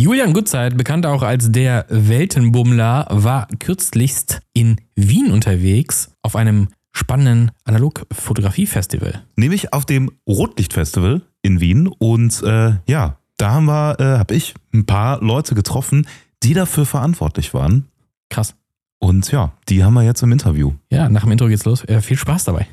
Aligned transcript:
Julian 0.00 0.32
Gutzeit, 0.32 0.76
bekannt 0.76 1.06
auch 1.06 1.22
als 1.22 1.50
der 1.50 1.84
Weltenbummler, 1.88 3.08
war 3.10 3.48
kürzlichst 3.58 4.40
in 4.52 4.76
Wien 4.94 5.32
unterwegs 5.32 6.12
auf 6.22 6.36
einem 6.36 6.68
spannenden 6.92 7.50
Analogfotografie-Festival. 7.64 9.24
Nämlich 9.34 9.72
auf 9.72 9.86
dem 9.86 10.12
Rotlichtfestival 10.24 11.22
in 11.42 11.58
Wien. 11.58 11.88
Und 11.88 12.40
äh, 12.44 12.74
ja, 12.86 13.18
da 13.38 13.50
haben 13.50 13.64
wir, 13.64 13.98
äh, 13.98 14.18
habe 14.18 14.36
ich 14.36 14.54
ein 14.72 14.86
paar 14.86 15.20
Leute 15.20 15.56
getroffen, 15.56 16.06
die 16.44 16.54
dafür 16.54 16.86
verantwortlich 16.86 17.52
waren. 17.52 17.88
Krass. 18.30 18.54
Und 19.00 19.32
ja, 19.32 19.52
die 19.68 19.82
haben 19.82 19.94
wir 19.94 20.04
jetzt 20.04 20.22
im 20.22 20.30
Interview. 20.30 20.74
Ja, 20.92 21.08
nach 21.08 21.22
dem 21.22 21.32
Intro 21.32 21.48
geht's 21.48 21.64
los. 21.64 21.82
Äh, 21.82 22.02
viel 22.02 22.16
Spaß 22.16 22.44
dabei. 22.44 22.68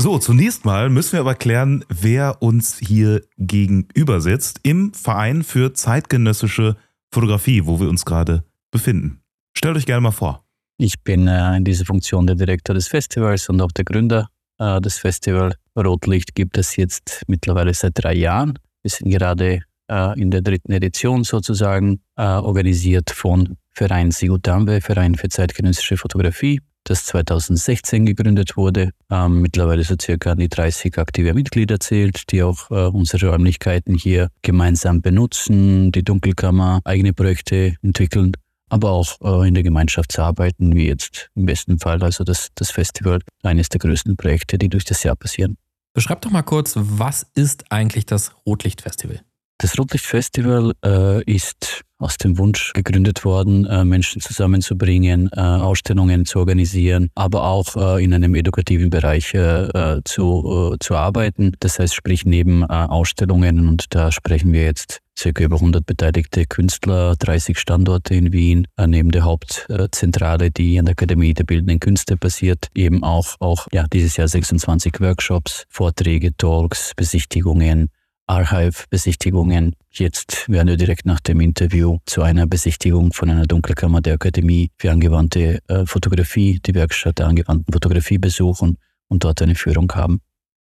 So, 0.00 0.18
zunächst 0.18 0.64
mal 0.64 0.88
müssen 0.88 1.12
wir 1.12 1.20
aber 1.20 1.34
klären, 1.34 1.84
wer 1.90 2.40
uns 2.40 2.78
hier 2.78 3.20
gegenüber 3.36 4.22
sitzt 4.22 4.60
im 4.62 4.94
Verein 4.94 5.42
für 5.42 5.74
zeitgenössische 5.74 6.76
Fotografie, 7.12 7.66
wo 7.66 7.80
wir 7.80 7.90
uns 7.90 8.06
gerade 8.06 8.42
befinden. 8.70 9.20
Stellt 9.54 9.76
euch 9.76 9.84
gerne 9.84 10.00
mal 10.00 10.10
vor. 10.10 10.42
Ich 10.78 11.02
bin 11.02 11.28
äh, 11.28 11.54
in 11.54 11.64
dieser 11.64 11.84
Funktion 11.84 12.26
der 12.26 12.34
Direktor 12.34 12.74
des 12.74 12.88
Festivals 12.88 13.50
und 13.50 13.60
auch 13.60 13.72
der 13.72 13.84
Gründer 13.84 14.30
äh, 14.58 14.80
des 14.80 14.96
Festivals. 14.96 15.56
Rotlicht 15.76 16.34
gibt 16.34 16.56
es 16.56 16.76
jetzt 16.76 17.22
mittlerweile 17.26 17.74
seit 17.74 17.92
drei 18.02 18.14
Jahren. 18.14 18.58
Wir 18.82 18.90
sind 18.90 19.10
gerade 19.10 19.60
äh, 19.90 20.18
in 20.18 20.30
der 20.30 20.40
dritten 20.40 20.72
Edition 20.72 21.24
sozusagen, 21.24 22.00
äh, 22.16 22.22
organisiert 22.22 23.10
von 23.10 23.58
Verein 23.68 24.12
Sigutambwe, 24.12 24.80
Verein 24.80 25.14
für 25.14 25.28
zeitgenössische 25.28 25.98
Fotografie 25.98 26.58
das 26.84 27.06
2016 27.06 28.06
gegründet 28.06 28.56
wurde, 28.56 28.90
ähm, 29.10 29.42
mittlerweile 29.42 29.84
so 29.84 29.94
circa 30.00 30.32
an 30.32 30.38
die 30.38 30.48
30 30.48 30.98
aktive 30.98 31.34
Mitglieder 31.34 31.78
zählt, 31.80 32.30
die 32.32 32.42
auch 32.42 32.70
äh, 32.70 32.86
unsere 32.86 33.28
Räumlichkeiten 33.30 33.94
hier 33.94 34.28
gemeinsam 34.42 35.02
benutzen, 35.02 35.92
die 35.92 36.02
Dunkelkammer 36.02 36.80
eigene 36.84 37.12
Projekte 37.12 37.76
entwickeln, 37.82 38.32
aber 38.68 38.90
auch 38.90 39.20
äh, 39.22 39.48
in 39.48 39.54
der 39.54 39.62
Gemeinschaft 39.62 40.12
zu 40.12 40.22
arbeiten, 40.22 40.74
wie 40.74 40.86
jetzt 40.86 41.30
im 41.34 41.46
besten 41.46 41.78
Fall, 41.78 42.02
also 42.02 42.24
das, 42.24 42.48
das 42.54 42.70
Festival, 42.70 43.20
eines 43.42 43.68
der 43.68 43.80
größten 43.80 44.16
Projekte, 44.16 44.58
die 44.58 44.68
durch 44.68 44.84
das 44.84 45.02
Jahr 45.02 45.16
passieren. 45.16 45.56
Beschreib 45.92 46.22
doch 46.22 46.30
mal 46.30 46.42
kurz, 46.42 46.74
was 46.76 47.26
ist 47.34 47.70
eigentlich 47.70 48.06
das 48.06 48.32
Rotlichtfestival? 48.46 49.20
Das 49.62 49.78
Rotlichtfestival 49.78 50.72
äh, 50.82 51.22
ist 51.24 51.84
aus 51.98 52.16
dem 52.16 52.38
Wunsch 52.38 52.72
gegründet 52.72 53.26
worden, 53.26 53.66
äh, 53.66 53.84
Menschen 53.84 54.22
zusammenzubringen, 54.22 55.28
äh, 55.36 55.38
Ausstellungen 55.38 56.24
zu 56.24 56.38
organisieren, 56.38 57.10
aber 57.14 57.44
auch 57.44 57.76
äh, 57.76 58.02
in 58.02 58.14
einem 58.14 58.34
edukativen 58.34 58.88
Bereich 58.88 59.34
äh, 59.34 60.00
zu, 60.06 60.72
äh, 60.72 60.78
zu 60.80 60.94
arbeiten. 60.96 61.52
Das 61.60 61.78
heißt, 61.78 61.94
sprich 61.94 62.24
neben 62.24 62.64
Ausstellungen 62.64 63.68
und 63.68 63.94
da 63.94 64.10
sprechen 64.10 64.54
wir 64.54 64.62
jetzt 64.62 65.00
circa 65.18 65.44
über 65.44 65.56
100 65.56 65.84
beteiligte 65.84 66.46
Künstler, 66.46 67.14
30 67.18 67.58
Standorte 67.58 68.14
in 68.14 68.32
Wien, 68.32 68.66
neben 68.78 69.10
der 69.10 69.24
Hauptzentrale, 69.24 70.50
die 70.50 70.78
an 70.78 70.86
der 70.86 70.92
Akademie 70.92 71.34
der 71.34 71.44
Bildenden 71.44 71.80
Künste 71.80 72.16
basiert, 72.16 72.68
eben 72.74 73.04
auch, 73.04 73.36
auch 73.40 73.66
ja, 73.72 73.84
dieses 73.92 74.16
Jahr 74.16 74.28
26 74.28 75.00
Workshops, 75.00 75.66
Vorträge, 75.68 76.34
Talks, 76.34 76.92
Besichtigungen, 76.96 77.90
Archive-Besichtigungen. 78.30 79.74
Jetzt 79.90 80.48
werden 80.48 80.68
wir 80.68 80.76
direkt 80.76 81.04
nach 81.04 81.18
dem 81.18 81.40
Interview 81.40 81.98
zu 82.06 82.22
einer 82.22 82.46
Besichtigung 82.46 83.12
von 83.12 83.28
einer 83.28 83.46
Dunkelkammer 83.46 84.00
der 84.00 84.14
Akademie 84.14 84.70
für 84.78 84.92
angewandte 84.92 85.58
äh, 85.66 85.84
Fotografie, 85.84 86.60
die 86.64 86.74
Werkstatt 86.74 87.18
der 87.18 87.26
angewandten 87.26 87.72
Fotografie 87.72 88.18
besuchen 88.18 88.78
und 89.08 89.24
dort 89.24 89.42
eine 89.42 89.56
Führung 89.56 89.90
haben. 89.92 90.20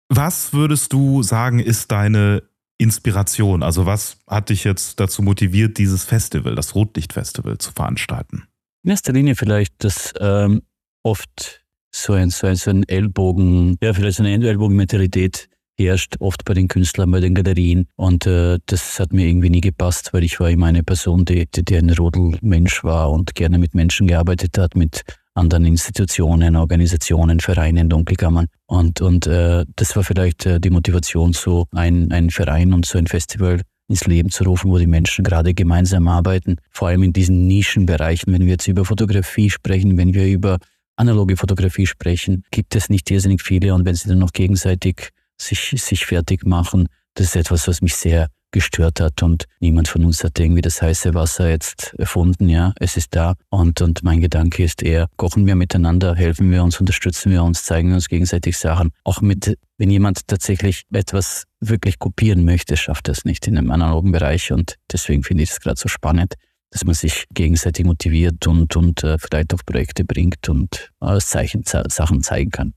Was 0.09 0.53
würdest 0.53 0.93
du 0.93 1.25
sagen, 1.25 1.59
ist 1.59 1.91
deine 1.91 2.45
Inspiration? 2.79 3.65
Also 3.65 3.85
was 3.85 4.19
hat 4.29 4.51
dich 4.51 4.63
jetzt 4.63 5.01
dazu 5.01 5.23
motiviert, 5.23 5.79
dieses 5.79 6.05
Festival, 6.05 6.55
das 6.55 6.77
Rotlichtfestival, 6.77 7.59
zu 7.59 7.73
veranstalten? 7.73 8.45
In 8.85 8.91
erster 8.91 9.13
Linie 9.13 9.35
vielleicht, 9.35 9.83
dass 9.83 10.15
ähm, 10.21 10.63
oft 11.03 11.65
so 11.91 12.13
ein, 12.13 12.31
so 12.31 12.47
ein, 12.47 12.55
so 12.55 12.71
ein 12.71 12.89
Ellbogen, 12.89 13.77
ja, 13.83 13.93
vielleicht 13.93 14.19
so 14.19 14.23
eine 14.23 14.33
Ellbogenmentalität 14.33 15.49
herrscht, 15.79 16.17
oft 16.21 16.45
bei 16.45 16.55
den 16.55 16.69
Künstlern, 16.69 17.11
bei 17.11 17.21
den 17.21 17.35
Galerien. 17.35 17.87
Und 17.97 18.27
äh, 18.27 18.59
das 18.67 18.99
hat 18.99 19.13
mir 19.13 19.27
irgendwie 19.27 19.51
nie 19.51 19.61
gepasst, 19.61 20.13
weil 20.13 20.25
ich 20.25 20.41
war 20.41 20.51
immer 20.51 20.67
eine 20.67 20.83
Person, 20.83 21.25
die, 21.25 21.47
die, 21.47 21.65
die 21.65 21.77
ein 21.77 21.91
Rodelmensch 21.91 22.83
war 22.85 23.11
und 23.11 23.35
gerne 23.35 23.59
mit 23.59 23.75
Menschen 23.75 24.07
gearbeitet 24.07 24.59
hat, 24.59 24.75
mit 24.75 25.03
anderen 25.35 25.67
Institutionen, 25.67 26.57
Organisationen, 26.57 27.41
Vereinen, 27.41 27.89
Dunkelkammern. 27.89 28.47
Und, 28.67 29.01
und 29.01 29.27
äh, 29.27 29.65
das 29.77 29.95
war 29.95 30.03
vielleicht 30.03 30.47
äh, 30.47 30.61
die 30.61 30.71
Motivation, 30.71 31.33
so 31.33 31.67
ein, 31.73 32.11
ein 32.11 32.31
Verein 32.31 32.73
und 32.73 32.87
so 32.87 32.99
ein 32.99 33.07
Festival 33.07 33.61
ins 33.89 34.07
Leben 34.07 34.31
zu 34.31 34.45
rufen, 34.45 34.71
wo 34.71 34.79
die 34.79 34.87
Menschen 34.87 35.25
gerade 35.25 35.55
gemeinsam 35.55 36.09
arbeiten. 36.09 36.57
Vor 36.71 36.89
allem 36.89 37.03
in 37.03 37.13
diesen 37.13 37.47
Nischenbereichen, 37.47 38.33
wenn 38.33 38.43
wir 38.43 38.53
jetzt 38.53 38.67
über 38.67 38.85
Fotografie 38.85 39.51
sprechen, 39.51 39.97
wenn 39.97 40.15
wir 40.15 40.27
über 40.27 40.59
analoge 40.97 41.37
Fotografie 41.37 41.87
sprechen, 41.87 42.43
gibt 42.51 42.75
es 42.75 42.89
nicht 42.89 43.11
irrsinnig 43.11 43.43
viele. 43.43 43.75
Und 43.75 43.85
wenn 43.85 43.95
sie 43.95 44.09
dann 44.09 44.19
noch 44.19 44.33
gegenseitig 44.33 45.11
sich, 45.37 45.75
sich 45.77 46.07
fertig 46.07 46.45
machen. 46.45 46.89
Das 47.15 47.29
ist 47.29 47.37
etwas, 47.37 47.67
was 47.69 47.83
mich 47.83 47.95
sehr 47.95 48.29
gestört 48.57 49.01
hat 49.01 49.23
und 49.23 49.45
niemand 49.61 49.89
von 49.89 50.05
uns 50.05 50.25
hat 50.25 50.39
irgendwie 50.39 50.63
das 50.63 50.81
heiße 50.81 51.13
Wasser 51.15 51.51
jetzt 51.51 51.95
erfunden, 51.99 52.49
ja. 52.49 52.73
Es 52.79 52.97
ist 52.97 53.15
da 53.15 53.35
und, 53.51 53.83
und 53.83 54.03
mein 54.03 54.21
Gedanke 54.21 54.65
ist 54.65 54.83
eher, 54.83 55.09
kochen 55.17 55.47
wir 55.47 55.57
miteinander, 55.57 56.15
helfen 56.15 56.51
wir 56.51 56.63
uns, 56.63 56.81
unterstützen 56.81 57.33
wir 57.33 57.43
uns, 57.43 57.65
zeigen 57.65 57.89
wir 57.89 57.97
uns 57.97 58.09
gegenseitig 58.09 58.57
Sachen. 58.57 58.93
Auch 59.05 59.21
mit, 59.21 59.59
wenn 59.77 59.91
jemand 59.91 60.27
tatsächlich 60.27 60.85
etwas 60.91 61.45
wirklich 61.61 61.99
kopieren 61.99 62.45
möchte, 62.45 62.77
schafft 62.77 63.09
er 63.09 63.13
es 63.13 63.25
nicht 63.25 63.47
in 63.47 63.59
einem 63.59 63.71
analogen 63.71 64.13
Bereich 64.13 64.53
und 64.53 64.77
deswegen 64.91 65.23
finde 65.23 65.43
ich 65.43 65.51
es 65.51 65.61
gerade 65.61 65.79
so 65.79 65.89
spannend, 65.89 66.35
dass 66.71 66.85
man 66.85 66.95
sich 66.95 67.27
gegenseitig 67.35 67.85
motiviert 67.85 68.47
und, 68.47 68.75
und 68.77 69.05
äh, 69.05 69.19
vielleicht 69.19 69.53
auf 69.53 69.67
Projekte 69.67 70.05
bringt 70.05 70.49
und 70.49 70.93
äh, 71.03 71.19
Zeichen, 71.19 71.63
Sachen 71.65 72.23
zeigen 72.23 72.51
kann. 72.51 72.75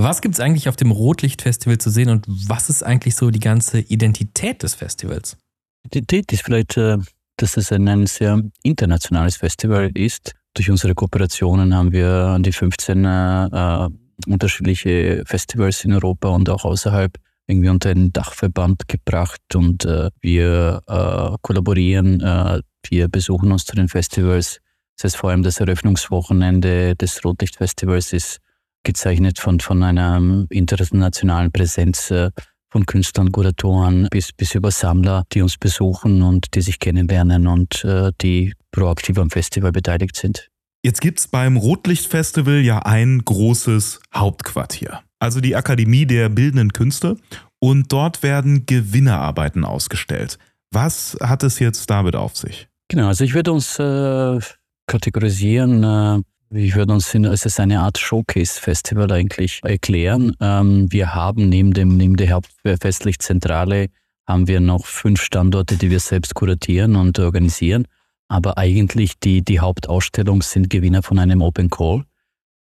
Was 0.00 0.20
gibt 0.20 0.36
es 0.36 0.40
eigentlich 0.40 0.68
auf 0.68 0.76
dem 0.76 0.92
Rotlichtfestival 0.92 1.78
zu 1.78 1.90
sehen 1.90 2.08
und 2.08 2.24
was 2.28 2.70
ist 2.70 2.84
eigentlich 2.84 3.16
so 3.16 3.32
die 3.32 3.40
ganze 3.40 3.80
Identität 3.80 4.62
des 4.62 4.76
Festivals? 4.76 5.36
Identität 5.82 6.32
ist 6.32 6.44
vielleicht, 6.44 6.76
äh, 6.76 6.98
dass 7.36 7.56
es 7.56 7.72
ein, 7.72 8.06
sehr 8.06 8.40
internationales 8.62 9.38
Festival 9.38 9.90
ist. 9.94 10.36
Durch 10.54 10.70
unsere 10.70 10.94
Kooperationen 10.94 11.74
haben 11.74 11.90
wir 11.90 12.08
an 12.08 12.44
die 12.44 12.52
15 12.52 13.04
äh, 13.04 13.46
äh, 13.46 13.88
unterschiedliche 14.28 15.24
Festivals 15.26 15.84
in 15.84 15.92
Europa 15.92 16.28
und 16.28 16.48
auch 16.48 16.64
außerhalb 16.64 17.18
irgendwie 17.48 17.68
unter 17.68 17.90
einen 17.90 18.12
Dachverband 18.12 18.86
gebracht 18.86 19.56
und 19.56 19.84
äh, 19.84 20.10
wir 20.20 20.80
äh, 20.86 21.36
kollaborieren, 21.42 22.20
äh, 22.20 22.60
wir 22.88 23.08
besuchen 23.08 23.50
uns 23.50 23.64
zu 23.64 23.74
den 23.74 23.88
Festivals. 23.88 24.60
Das 24.96 25.12
heißt 25.12 25.16
vor 25.16 25.30
allem 25.30 25.42
das 25.42 25.58
Eröffnungswochenende 25.58 26.94
des 26.94 27.24
Rotlichtfestivals 27.24 28.12
ist 28.12 28.38
gezeichnet 28.84 29.38
von, 29.38 29.60
von 29.60 29.82
einer 29.82 30.46
internationalen 30.50 31.52
Präsenz 31.52 32.10
äh, 32.10 32.30
von 32.70 32.86
Künstlern, 32.86 33.32
Kuratoren 33.32 34.08
bis, 34.10 34.32
bis 34.32 34.54
über 34.54 34.70
Sammler, 34.70 35.24
die 35.32 35.42
uns 35.42 35.56
besuchen 35.56 36.22
und 36.22 36.54
die 36.54 36.60
sich 36.60 36.78
kennenlernen 36.78 37.46
und 37.46 37.84
äh, 37.84 38.12
die 38.20 38.54
proaktiv 38.72 39.18
am 39.18 39.30
Festival 39.30 39.72
beteiligt 39.72 40.16
sind. 40.16 40.50
Jetzt 40.84 41.00
gibt 41.00 41.18
es 41.18 41.28
beim 41.28 41.56
Rotlichtfestival 41.56 42.60
ja 42.60 42.80
ein 42.80 43.22
großes 43.24 44.00
Hauptquartier, 44.14 45.00
also 45.18 45.40
die 45.40 45.56
Akademie 45.56 46.06
der 46.06 46.28
Bildenden 46.28 46.72
Künste. 46.72 47.16
Und 47.60 47.92
dort 47.92 48.22
werden 48.22 48.66
Gewinnerarbeiten 48.66 49.64
ausgestellt. 49.64 50.38
Was 50.70 51.16
hat 51.20 51.42
es 51.42 51.58
jetzt 51.58 51.90
damit 51.90 52.14
auf 52.14 52.36
sich? 52.36 52.68
Genau, 52.88 53.08
also 53.08 53.24
ich 53.24 53.34
würde 53.34 53.52
uns 53.52 53.78
äh, 53.80 54.38
kategorisieren 54.86 55.82
äh, 55.82 56.22
ich 56.50 56.74
würde 56.74 56.92
uns 56.92 57.14
es 57.14 57.46
ist 57.46 57.60
eine 57.60 57.80
Art 57.80 57.98
Showcase-Festival 57.98 59.12
eigentlich 59.12 59.60
erklären. 59.64 60.34
Ähm, 60.40 60.90
wir 60.90 61.14
haben 61.14 61.48
neben, 61.48 61.72
dem, 61.72 61.96
neben 61.96 62.16
der 62.16 62.30
Hauptfestlichzentrale 62.30 63.88
haben 64.26 64.48
wir 64.48 64.60
noch 64.60 64.86
fünf 64.86 65.22
Standorte, 65.22 65.76
die 65.76 65.90
wir 65.90 66.00
selbst 66.00 66.34
kuratieren 66.34 66.96
und 66.96 67.18
organisieren. 67.18 67.86
Aber 68.28 68.58
eigentlich 68.58 69.18
die, 69.18 69.42
die 69.42 69.60
Hauptausstellung 69.60 70.42
sind 70.42 70.68
Gewinner 70.68 71.02
von 71.02 71.18
einem 71.18 71.42
Open 71.42 71.70
Call. 71.70 72.04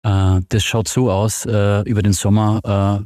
Äh, 0.04 0.42
das 0.50 0.64
schaut 0.64 0.88
so 0.88 1.12
aus, 1.12 1.46
äh, 1.46 1.82
über 1.82 2.02
den 2.02 2.14
Sommer 2.14 3.06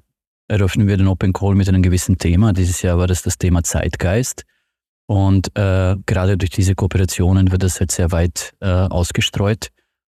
äh, 0.50 0.54
eröffnen 0.54 0.88
wir 0.88 0.98
den 0.98 1.08
Open 1.08 1.34
Call 1.34 1.56
mit 1.56 1.68
einem 1.68 1.82
gewissen 1.82 2.18
Thema. 2.18 2.54
Dieses 2.54 2.82
Jahr 2.82 2.98
war 2.98 3.08
das 3.08 3.24
das 3.24 3.38
Thema 3.38 3.64
Zeitgeist. 3.64 4.44
Und 5.06 5.56
äh, 5.58 5.96
gerade 6.06 6.38
durch 6.38 6.52
diese 6.52 6.76
Kooperationen 6.76 7.52
wird 7.52 7.64
das 7.64 7.80
halt 7.80 7.92
sehr 7.92 8.12
weit 8.12 8.54
äh, 8.62 8.68
ausgestreut. 8.68 9.70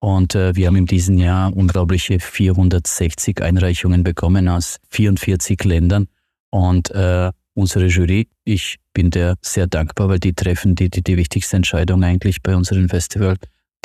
Und 0.05 0.35
äh, 0.35 0.55
wir 0.55 0.67
haben 0.67 0.77
in 0.77 0.85
diesem 0.85 1.17
Jahr 1.17 1.57
unglaubliche 1.57 2.21
460 2.21 3.41
Einreichungen 3.41 4.05
bekommen 4.05 4.51
aus 4.51 4.77
44 4.91 5.65
Ländern. 5.65 6.09
Und 6.51 6.91
äh, 6.91 7.33
unsere 7.55 7.87
Jury, 7.87 8.29
ich 8.45 8.77
bin 8.93 9.11
der 9.11 9.37
sehr 9.41 9.67
dankbar, 9.67 10.11
weil 10.11 10.19
die 10.19 10.35
treffen 10.35 10.75
die, 10.75 10.91
die, 10.91 11.03
die 11.03 11.17
wichtigste 11.17 11.57
Entscheidung 11.57 12.05
eigentlich 12.05 12.43
bei 12.43 12.55
unserem 12.55 12.91
Festival. 12.91 13.37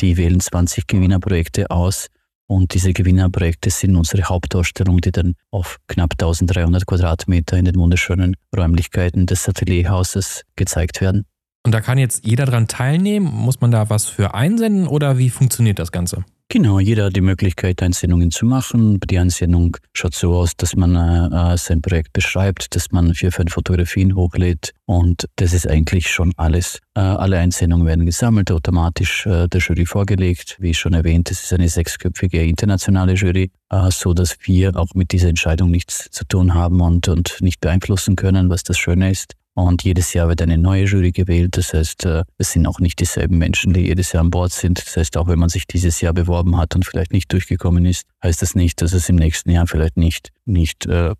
Die 0.01 0.17
wählen 0.17 0.41
20 0.41 0.87
Gewinnerprojekte 0.87 1.71
aus, 1.71 2.07
Und 2.47 2.73
diese 2.73 2.91
Gewinnerprojekte 2.91 3.69
sind 3.69 3.95
unsere 3.95 4.23
Hauptausstellung, 4.23 4.99
die 4.99 5.13
dann 5.13 5.35
auf 5.51 5.77
knapp 5.87 6.15
1300 6.15 6.85
Quadratmeter 6.85 7.55
in 7.57 7.63
den 7.63 7.77
wunderschönen 7.77 8.35
Räumlichkeiten 8.53 9.25
des 9.25 9.47
Atelierhauses 9.47 10.43
gezeigt 10.57 10.99
werden. 10.99 11.28
Und 11.65 11.73
da 11.73 11.81
kann 11.81 11.97
jetzt 11.97 12.25
jeder 12.25 12.45
dran 12.45 12.67
teilnehmen. 12.67 13.25
Muss 13.25 13.61
man 13.61 13.71
da 13.71 13.89
was 13.89 14.05
für 14.05 14.33
einsenden 14.33 14.87
oder 14.87 15.17
wie 15.17 15.29
funktioniert 15.29 15.79
das 15.79 15.91
Ganze? 15.91 16.23
Genau, 16.51 16.79
jeder 16.79 17.05
hat 17.05 17.15
die 17.15 17.21
Möglichkeit, 17.21 17.83
Einsendungen 17.83 18.31
zu 18.31 18.43
machen. 18.43 18.99
Die 19.01 19.19
Einsendung 19.19 19.77
schaut 19.93 20.15
so 20.15 20.33
aus, 20.33 20.57
dass 20.57 20.75
man 20.75 20.95
äh, 20.95 21.55
sein 21.57 21.79
Projekt 21.83 22.11
beschreibt, 22.11 22.75
dass 22.75 22.91
man 22.91 23.13
vier, 23.13 23.31
fünf 23.31 23.53
Fotografien 23.53 24.15
hochlädt 24.15 24.73
und 24.85 25.25
das 25.35 25.53
ist 25.53 25.67
eigentlich 25.67 26.09
schon 26.09 26.33
alles. 26.37 26.79
Äh, 26.95 27.01
alle 27.01 27.37
Einsendungen 27.37 27.85
werden 27.85 28.07
gesammelt, 28.07 28.51
automatisch 28.51 29.27
äh, 29.27 29.47
der 29.47 29.61
Jury 29.61 29.85
vorgelegt. 29.85 30.57
Wie 30.59 30.73
schon 30.73 30.93
erwähnt, 30.93 31.29
es 31.29 31.43
ist 31.43 31.53
eine 31.53 31.69
sechsköpfige 31.69 32.43
internationale 32.43 33.13
Jury, 33.13 33.51
äh, 33.69 33.91
so 33.91 34.15
dass 34.15 34.35
wir 34.41 34.75
auch 34.75 34.95
mit 34.95 35.11
dieser 35.11 35.29
Entscheidung 35.29 35.69
nichts 35.69 36.09
zu 36.09 36.25
tun 36.25 36.55
haben 36.55 36.81
und, 36.81 37.07
und 37.09 37.37
nicht 37.41 37.61
beeinflussen 37.61 38.15
können, 38.15 38.49
was 38.49 38.63
das 38.63 38.79
Schöne 38.79 39.11
ist. 39.11 39.35
Und 39.55 39.83
jedes 39.83 40.13
Jahr 40.13 40.29
wird 40.29 40.41
eine 40.41 40.57
neue 40.57 40.85
Jury 40.85 41.11
gewählt. 41.11 41.57
Das 41.57 41.73
heißt, 41.73 42.05
äh, 42.05 42.23
es 42.37 42.51
sind 42.51 42.65
auch 42.65 42.79
nicht 42.79 42.99
dieselben 42.99 43.37
Menschen, 43.37 43.73
die 43.73 43.81
jedes 43.81 44.13
Jahr 44.13 44.23
an 44.23 44.29
Bord 44.29 44.53
sind. 44.53 44.79
Das 44.85 44.95
heißt, 44.95 45.17
auch 45.17 45.27
wenn 45.27 45.39
man 45.39 45.49
sich 45.49 45.67
dieses 45.67 45.99
Jahr 46.01 46.13
beworben 46.13 46.57
hat 46.57 46.75
und 46.75 46.85
vielleicht 46.85 47.11
nicht 47.11 47.31
durchgekommen 47.33 47.85
ist, 47.85 48.03
heißt 48.23 48.41
das 48.41 48.55
nicht, 48.55 48.81
dass 48.81 48.93
es 48.93 49.09
im 49.09 49.17
nächsten 49.17 49.51
Jahr 49.51 49.67
vielleicht 49.67 49.97
nicht, 49.97 50.31
nicht 50.45 50.85
äh, 50.85 51.13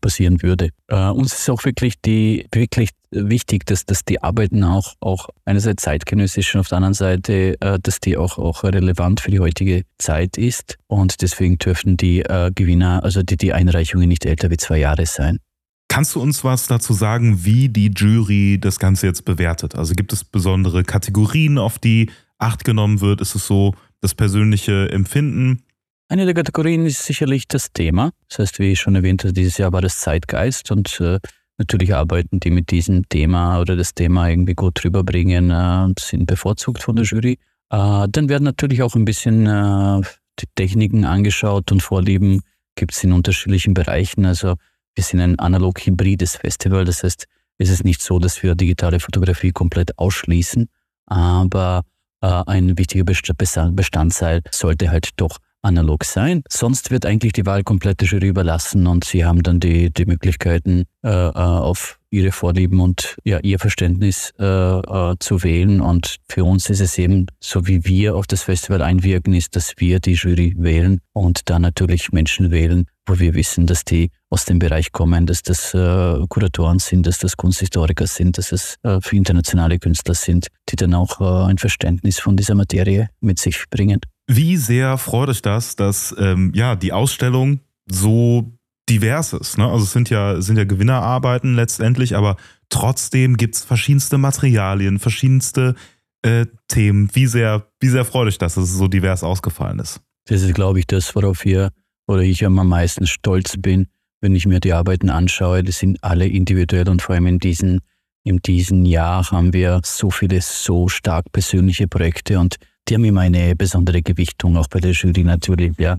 passieren 0.00 0.42
würde. 0.42 0.70
Äh, 0.86 1.08
uns 1.08 1.32
ist 1.32 1.50
auch 1.50 1.64
wirklich, 1.64 2.00
die, 2.00 2.46
wirklich 2.52 2.90
wichtig, 3.10 3.66
dass, 3.66 3.84
dass 3.86 4.04
die 4.04 4.22
Arbeiten 4.22 4.62
auch, 4.62 4.94
auch 5.00 5.28
einerseits 5.44 5.82
zeitgenössisch 5.82 6.54
und 6.54 6.60
auf 6.60 6.68
der 6.68 6.76
anderen 6.76 6.94
Seite, 6.94 7.56
dass 7.82 7.98
die 7.98 8.16
auch, 8.16 8.38
auch 8.38 8.62
relevant 8.62 9.18
für 9.18 9.32
die 9.32 9.40
heutige 9.40 9.82
Zeit 9.98 10.38
ist. 10.38 10.78
Und 10.86 11.20
deswegen 11.20 11.58
dürfen 11.58 11.96
die 11.96 12.22
Gewinner, 12.54 13.02
also 13.02 13.24
die, 13.24 13.36
die 13.36 13.52
Einreichungen 13.52 14.08
nicht 14.08 14.26
älter 14.26 14.48
wie 14.52 14.58
zwei 14.58 14.78
Jahre 14.78 15.06
sein. 15.06 15.40
Kannst 15.90 16.14
du 16.14 16.20
uns 16.20 16.44
was 16.44 16.68
dazu 16.68 16.92
sagen, 16.92 17.44
wie 17.44 17.68
die 17.68 17.90
Jury 17.90 18.58
das 18.60 18.78
Ganze 18.78 19.08
jetzt 19.08 19.24
bewertet? 19.24 19.74
Also 19.74 19.94
gibt 19.94 20.12
es 20.12 20.22
besondere 20.22 20.84
Kategorien, 20.84 21.58
auf 21.58 21.80
die 21.80 22.10
Acht 22.38 22.64
genommen 22.64 23.00
wird? 23.00 23.20
Ist 23.20 23.34
es 23.34 23.44
so 23.48 23.74
das 24.00 24.14
persönliche 24.14 24.88
Empfinden? 24.92 25.64
Eine 26.08 26.26
der 26.26 26.34
Kategorien 26.34 26.86
ist 26.86 27.04
sicherlich 27.04 27.48
das 27.48 27.72
Thema. 27.72 28.12
Das 28.28 28.38
heißt, 28.38 28.60
wie 28.60 28.70
ich 28.70 28.80
schon 28.80 28.94
erwähnt 28.94 29.24
habe, 29.24 29.32
dieses 29.32 29.58
Jahr 29.58 29.72
war 29.72 29.80
das 29.80 29.98
Zeitgeist 29.98 30.70
und 30.70 31.00
äh, 31.00 31.18
natürlich 31.58 31.92
arbeiten 31.92 32.38
die 32.38 32.52
mit 32.52 32.70
diesem 32.70 33.08
Thema 33.08 33.58
oder 33.60 33.74
das 33.74 33.92
Thema 33.92 34.28
irgendwie 34.28 34.54
gut 34.54 34.84
rüberbringen, 34.84 35.50
äh, 35.50 35.92
sind 35.98 36.26
bevorzugt 36.26 36.84
von 36.84 36.94
der 36.94 37.04
Jury. 37.04 37.32
Äh, 37.70 38.06
dann 38.08 38.28
werden 38.28 38.44
natürlich 38.44 38.84
auch 38.84 38.94
ein 38.94 39.04
bisschen 39.04 39.44
äh, 39.44 40.02
die 40.38 40.46
Techniken 40.54 41.04
angeschaut 41.04 41.72
und 41.72 41.82
Vorlieben 41.82 42.42
gibt 42.76 42.94
es 42.94 43.02
in 43.02 43.12
unterschiedlichen 43.12 43.74
Bereichen. 43.74 44.24
Also 44.24 44.54
wir 44.94 45.04
sind 45.04 45.20
ein 45.20 45.38
analog-hybrides 45.38 46.36
Festival, 46.36 46.84
das 46.84 47.02
heißt, 47.02 47.26
es 47.58 47.68
ist 47.68 47.84
nicht 47.84 48.00
so, 48.00 48.18
dass 48.18 48.42
wir 48.42 48.54
digitale 48.54 49.00
Fotografie 49.00 49.52
komplett 49.52 49.98
ausschließen, 49.98 50.68
aber 51.06 51.82
äh, 52.22 52.42
ein 52.46 52.78
wichtiger 52.78 53.04
Bestandteil 53.04 54.40
sollte 54.50 54.90
halt 54.90 55.10
doch 55.16 55.38
analog 55.62 56.04
sein. 56.04 56.42
Sonst 56.48 56.90
wird 56.90 57.04
eigentlich 57.06 57.32
die 57.32 57.46
Wahl 57.46 57.62
komplett 57.62 58.00
der 58.00 58.08
Jury 58.08 58.28
überlassen 58.28 58.86
und 58.86 59.04
sie 59.04 59.24
haben 59.24 59.42
dann 59.42 59.60
die, 59.60 59.92
die 59.92 60.06
Möglichkeiten, 60.06 60.84
äh, 61.02 61.08
äh 61.08 61.32
auf 61.32 61.98
ihre 62.10 62.32
Vorlieben 62.32 62.80
und 62.80 63.16
ja, 63.24 63.38
ihr 63.40 63.58
Verständnis 63.58 64.32
äh, 64.38 64.44
äh, 64.44 65.16
zu 65.20 65.42
wählen. 65.42 65.80
Und 65.80 66.16
für 66.28 66.44
uns 66.44 66.68
ist 66.70 66.80
es 66.80 66.98
eben, 66.98 67.26
so 67.38 67.66
wie 67.66 67.84
wir 67.84 68.16
auf 68.16 68.26
das 68.26 68.42
Festival 68.42 68.82
einwirken, 68.82 69.32
ist, 69.34 69.54
dass 69.54 69.74
wir 69.76 70.00
die 70.00 70.14
Jury 70.14 70.54
wählen 70.58 71.00
und 71.12 71.48
dann 71.50 71.62
natürlich 71.62 72.10
Menschen 72.10 72.50
wählen, 72.50 72.86
wo 73.10 73.18
wir 73.18 73.34
wissen, 73.34 73.66
dass 73.66 73.84
die 73.84 74.10
aus 74.30 74.44
dem 74.44 74.60
Bereich 74.60 74.92
kommen, 74.92 75.26
dass 75.26 75.42
das 75.42 75.74
äh, 75.74 76.14
Kuratoren 76.28 76.78
sind, 76.78 77.06
dass 77.06 77.18
das 77.18 77.36
Kunsthistoriker 77.36 78.06
sind, 78.06 78.38
dass 78.38 78.52
es 78.52 78.76
äh, 78.84 79.00
für 79.00 79.16
internationale 79.16 79.78
Künstler 79.80 80.14
sind, 80.14 80.46
die 80.68 80.76
dann 80.76 80.94
auch 80.94 81.20
äh, 81.20 81.50
ein 81.50 81.58
Verständnis 81.58 82.20
von 82.20 82.36
dieser 82.36 82.54
Materie 82.54 83.10
mit 83.20 83.40
sich 83.40 83.64
bringen. 83.68 84.00
Wie 84.28 84.56
sehr 84.56 84.96
freut 84.96 85.28
euch 85.28 85.42
das, 85.42 85.74
dass 85.74 86.14
ähm, 86.18 86.52
ja 86.54 86.76
die 86.76 86.92
Ausstellung 86.92 87.60
so 87.90 88.52
divers 88.88 89.32
ist? 89.32 89.58
Ne? 89.58 89.66
Also 89.66 89.84
es 89.84 89.92
sind 89.92 90.08
ja, 90.08 90.40
sind 90.40 90.56
ja 90.56 90.64
Gewinnerarbeiten 90.64 91.56
letztendlich, 91.56 92.16
aber 92.16 92.36
trotzdem 92.68 93.36
gibt 93.36 93.56
es 93.56 93.64
verschiedenste 93.64 94.18
Materialien, 94.18 95.00
verschiedenste 95.00 95.74
äh, 96.22 96.46
Themen. 96.68 97.10
Wie 97.12 97.26
sehr, 97.26 97.66
wie 97.80 97.88
sehr 97.88 98.04
freut 98.04 98.28
euch 98.28 98.38
das, 98.38 98.54
dass 98.54 98.64
es 98.64 98.74
so 98.74 98.86
divers 98.86 99.24
ausgefallen 99.24 99.80
ist? 99.80 100.00
Das 100.28 100.42
ist, 100.42 100.54
glaube 100.54 100.78
ich, 100.78 100.86
das, 100.86 101.16
worauf 101.16 101.44
wir 101.44 101.72
oder 102.10 102.22
ich 102.22 102.44
am 102.44 102.54
meisten 102.54 103.06
stolz 103.06 103.56
bin, 103.56 103.86
wenn 104.20 104.34
ich 104.34 104.44
mir 104.44 104.58
die 104.58 104.72
Arbeiten 104.72 105.10
anschaue. 105.10 105.62
Die 105.62 105.70
sind 105.70 106.02
alle 106.02 106.26
individuell 106.26 106.88
und 106.88 107.02
vor 107.02 107.14
allem 107.14 107.28
in 107.28 107.38
diesen, 107.38 107.82
in 108.24 108.38
diesem 108.38 108.84
Jahr 108.84 109.30
haben 109.30 109.52
wir 109.52 109.80
so 109.84 110.10
viele 110.10 110.40
so 110.40 110.88
stark 110.88 111.30
persönliche 111.30 111.86
Projekte 111.86 112.40
und 112.40 112.56
die 112.88 112.94
haben 112.94 113.04
immer 113.04 113.20
eine 113.20 113.54
besondere 113.54 114.02
Gewichtung, 114.02 114.56
auch 114.56 114.66
bei 114.66 114.80
der 114.80 114.90
Jury 114.90 115.22
natürlich. 115.22 115.78
Ja. 115.78 115.98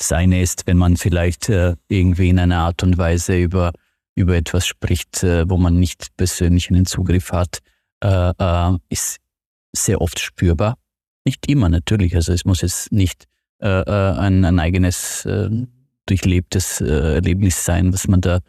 Seine 0.00 0.40
ist, 0.40 0.66
wenn 0.66 0.78
man 0.78 0.96
vielleicht 0.96 1.50
äh, 1.50 1.76
irgendwie 1.88 2.30
in 2.30 2.38
einer 2.38 2.60
Art 2.60 2.82
und 2.82 2.96
Weise 2.96 3.36
über, 3.36 3.72
über 4.14 4.36
etwas 4.36 4.66
spricht, 4.66 5.22
äh, 5.22 5.44
wo 5.46 5.58
man 5.58 5.78
nicht 5.78 6.16
persönlich 6.16 6.70
einen 6.70 6.86
Zugriff 6.86 7.32
hat, 7.32 7.58
äh, 8.02 8.32
äh 8.38 8.78
ist 8.88 9.18
sehr 9.76 10.00
oft 10.00 10.18
spürbar. 10.20 10.78
Nicht 11.26 11.46
immer 11.50 11.68
natürlich, 11.68 12.16
also 12.16 12.32
es 12.32 12.46
muss 12.46 12.62
jetzt 12.62 12.92
nicht 12.92 13.26
äh, 13.60 13.80
äh, 13.82 14.18
ein, 14.18 14.44
ein, 14.44 14.58
eigenes 14.58 15.26
durchlebtes 16.06 16.80
Erlebnis 16.80 17.64
sein, 17.64 17.92
was 17.92 18.08
man 18.08 18.20
da 18.20 18.40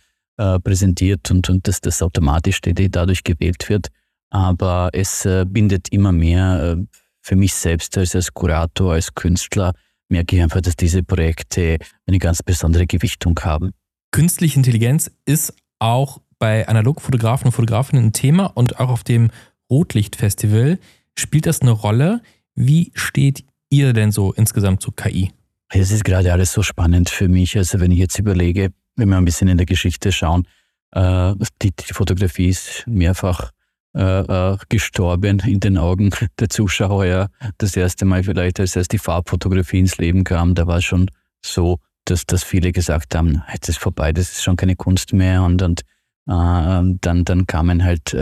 präsentiert 0.63 1.29
und, 1.29 1.47
und 1.49 1.67
dass 1.67 1.81
das 1.81 2.01
automatisch 2.01 2.61
dadurch 2.61 3.23
gewählt 3.23 3.69
wird. 3.69 3.89
Aber 4.31 4.89
es 4.93 5.27
bindet 5.45 5.89
immer 5.91 6.11
mehr 6.11 6.77
für 7.21 7.35
mich 7.35 7.53
selbst 7.53 7.95
als, 7.97 8.15
als 8.15 8.33
Kurator, 8.33 8.93
als 8.93 9.13
Künstler, 9.13 9.73
merke 10.09 10.35
ich 10.35 10.41
einfach, 10.41 10.61
dass 10.61 10.75
diese 10.75 11.03
Projekte 11.03 11.77
eine 12.05 12.19
ganz 12.19 12.41
besondere 12.43 12.87
Gewichtung 12.87 13.39
haben. 13.41 13.71
Künstliche 14.11 14.57
Intelligenz 14.57 15.11
ist 15.25 15.53
auch 15.79 16.19
bei 16.37 16.67
Analogfotografen 16.67 17.47
und 17.47 17.51
Fotografinnen 17.53 18.05
ein 18.05 18.13
Thema 18.13 18.45
und 18.45 18.79
auch 18.79 18.89
auf 18.89 19.03
dem 19.03 19.31
Rotlichtfestival 19.69 20.79
spielt 21.17 21.45
das 21.45 21.61
eine 21.61 21.71
Rolle. 21.71 22.21
Wie 22.55 22.91
steht 22.93 23.45
ihr 23.71 23.93
denn 23.93 24.11
so 24.11 24.31
insgesamt 24.33 24.83
zu 24.83 24.91
KI? 24.91 25.31
Es 25.69 25.91
ist 25.91 26.03
gerade 26.03 26.31
alles 26.31 26.51
so 26.51 26.61
spannend 26.61 27.09
für 27.09 27.27
mich. 27.27 27.57
Also 27.57 27.79
wenn 27.79 27.91
ich 27.91 27.97
jetzt 27.97 28.19
überlege, 28.19 28.71
wenn 28.95 29.09
wir 29.09 29.17
ein 29.17 29.25
bisschen 29.25 29.47
in 29.47 29.57
der 29.57 29.65
Geschichte 29.65 30.11
schauen, 30.11 30.45
äh, 30.91 31.33
die, 31.61 31.71
die 31.71 31.93
Fotografie 31.93 32.49
ist 32.49 32.83
mehrfach 32.85 33.51
äh, 33.95 34.01
äh, 34.01 34.57
gestorben 34.69 35.39
in 35.39 35.59
den 35.59 35.77
Augen 35.77 36.11
der 36.39 36.49
Zuschauer. 36.49 37.29
Das 37.57 37.75
erste 37.75 38.05
Mal 38.05 38.23
vielleicht, 38.23 38.59
als 38.59 38.75
erst 38.75 38.91
die 38.91 38.97
Farbfotografie 38.97 39.79
ins 39.79 39.97
Leben 39.97 40.23
kam, 40.23 40.53
da 40.53 40.67
war 40.67 40.77
es 40.77 40.85
schon 40.85 41.09
so, 41.43 41.79
dass, 42.05 42.25
dass 42.25 42.43
viele 42.43 42.73
gesagt 42.73 43.15
haben, 43.15 43.41
jetzt 43.51 43.69
ist 43.69 43.79
vorbei, 43.79 44.11
das 44.11 44.31
ist 44.31 44.43
schon 44.43 44.57
keine 44.57 44.75
Kunst 44.75 45.13
mehr. 45.13 45.43
Und, 45.43 45.61
und 45.61 45.83
dann, 46.25 46.99
dann 47.01 47.47
kamen 47.47 47.83
halt 47.83 48.15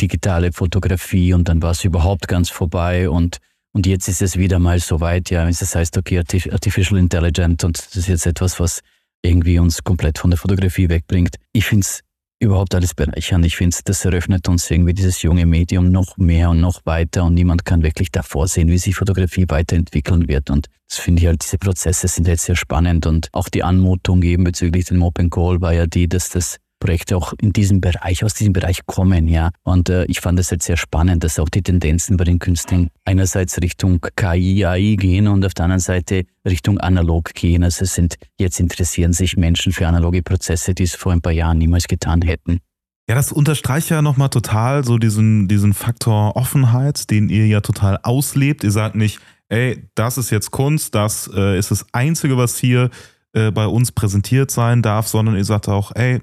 digitale 0.00 0.52
Fotografie 0.52 1.32
und 1.32 1.48
dann 1.48 1.62
war 1.62 1.72
es 1.72 1.84
überhaupt 1.84 2.28
ganz 2.28 2.50
vorbei 2.50 3.08
und 3.08 3.38
und 3.76 3.86
jetzt 3.86 4.08
ist 4.08 4.22
es 4.22 4.38
wieder 4.38 4.58
mal 4.58 4.80
so 4.80 5.00
weit, 5.00 5.28
ja, 5.28 5.46
es 5.46 5.74
heißt, 5.74 5.98
okay, 5.98 6.18
Artificial 6.18 6.98
Intelligence 6.98 7.62
und 7.62 7.76
das 7.76 7.94
ist 7.94 8.08
jetzt 8.08 8.24
etwas, 8.24 8.58
was 8.58 8.80
irgendwie 9.20 9.58
uns 9.58 9.84
komplett 9.84 10.18
von 10.18 10.30
der 10.30 10.38
Fotografie 10.38 10.88
wegbringt. 10.88 11.36
Ich 11.52 11.66
finde 11.66 11.82
es 11.82 12.00
überhaupt 12.38 12.74
alles 12.74 12.94
bereichern. 12.94 13.44
Ich 13.44 13.56
finde, 13.56 13.76
das 13.84 14.02
eröffnet 14.06 14.48
uns 14.48 14.70
irgendwie 14.70 14.94
dieses 14.94 15.20
junge 15.20 15.44
Medium 15.44 15.92
noch 15.92 16.16
mehr 16.16 16.48
und 16.48 16.60
noch 16.62 16.86
weiter 16.86 17.24
und 17.24 17.34
niemand 17.34 17.66
kann 17.66 17.82
wirklich 17.82 18.10
davor 18.10 18.48
sehen, 18.48 18.68
wie 18.68 18.78
sich 18.78 18.96
Fotografie 18.96 19.44
weiterentwickeln 19.48 20.26
wird. 20.26 20.48
Und 20.48 20.68
das 20.88 20.96
finde 20.98 21.20
ich 21.20 21.26
halt, 21.26 21.44
diese 21.44 21.58
Prozesse 21.58 22.08
sind 22.08 22.28
jetzt 22.28 22.46
sehr 22.46 22.56
spannend 22.56 23.04
und 23.04 23.28
auch 23.32 23.50
die 23.50 23.62
Anmutung 23.62 24.22
eben 24.22 24.44
bezüglich 24.44 24.86
dem 24.86 25.02
Open 25.02 25.28
Call 25.28 25.60
war 25.60 25.74
ja 25.74 25.86
die, 25.86 26.08
dass 26.08 26.30
das 26.30 26.56
Projekte 26.78 27.16
auch 27.16 27.32
in 27.40 27.52
diesem 27.52 27.80
Bereich, 27.80 28.24
aus 28.24 28.34
diesem 28.34 28.52
Bereich 28.52 28.86
kommen, 28.86 29.28
ja. 29.28 29.50
Und 29.62 29.88
äh, 29.88 30.04
ich 30.06 30.20
fand 30.20 30.38
es 30.38 30.50
halt 30.50 30.62
sehr 30.62 30.76
spannend, 30.76 31.24
dass 31.24 31.38
auch 31.38 31.48
die 31.48 31.62
Tendenzen 31.62 32.16
bei 32.16 32.24
den 32.24 32.38
Künstlern 32.38 32.90
einerseits 33.04 33.60
Richtung 33.60 34.00
KI, 34.16 34.64
AI 34.64 34.96
gehen 34.96 35.26
und 35.28 35.44
auf 35.44 35.54
der 35.54 35.64
anderen 35.64 35.80
Seite 35.80 36.24
Richtung 36.44 36.78
analog 36.78 37.32
gehen. 37.34 37.64
Also 37.64 37.84
es 37.84 37.94
sind, 37.94 38.16
jetzt 38.38 38.60
interessieren 38.60 39.12
sich 39.12 39.36
Menschen 39.36 39.72
für 39.72 39.86
analoge 39.86 40.22
Prozesse, 40.22 40.74
die 40.74 40.84
es 40.84 40.94
vor 40.94 41.12
ein 41.12 41.22
paar 41.22 41.32
Jahren 41.32 41.58
niemals 41.58 41.88
getan 41.88 42.22
hätten. 42.22 42.60
Ja, 43.08 43.14
das 43.14 43.30
unterstreicht 43.30 43.88
ja 43.88 44.02
nochmal 44.02 44.30
total 44.30 44.84
so 44.84 44.98
diesen, 44.98 45.46
diesen 45.46 45.74
Faktor 45.74 46.34
Offenheit, 46.34 47.08
den 47.10 47.28
ihr 47.28 47.46
ja 47.46 47.60
total 47.60 48.00
auslebt. 48.02 48.64
Ihr 48.64 48.72
sagt 48.72 48.96
nicht, 48.96 49.20
ey, 49.48 49.88
das 49.94 50.18
ist 50.18 50.30
jetzt 50.30 50.50
Kunst, 50.50 50.94
das 50.94 51.30
äh, 51.32 51.56
ist 51.56 51.70
das 51.70 51.86
Einzige, 51.92 52.36
was 52.36 52.58
hier 52.58 52.90
äh, 53.32 53.52
bei 53.52 53.66
uns 53.66 53.92
präsentiert 53.92 54.50
sein 54.50 54.82
darf, 54.82 55.06
sondern 55.06 55.36
ihr 55.36 55.44
sagt 55.44 55.68
auch, 55.68 55.92
ey, 55.94 56.20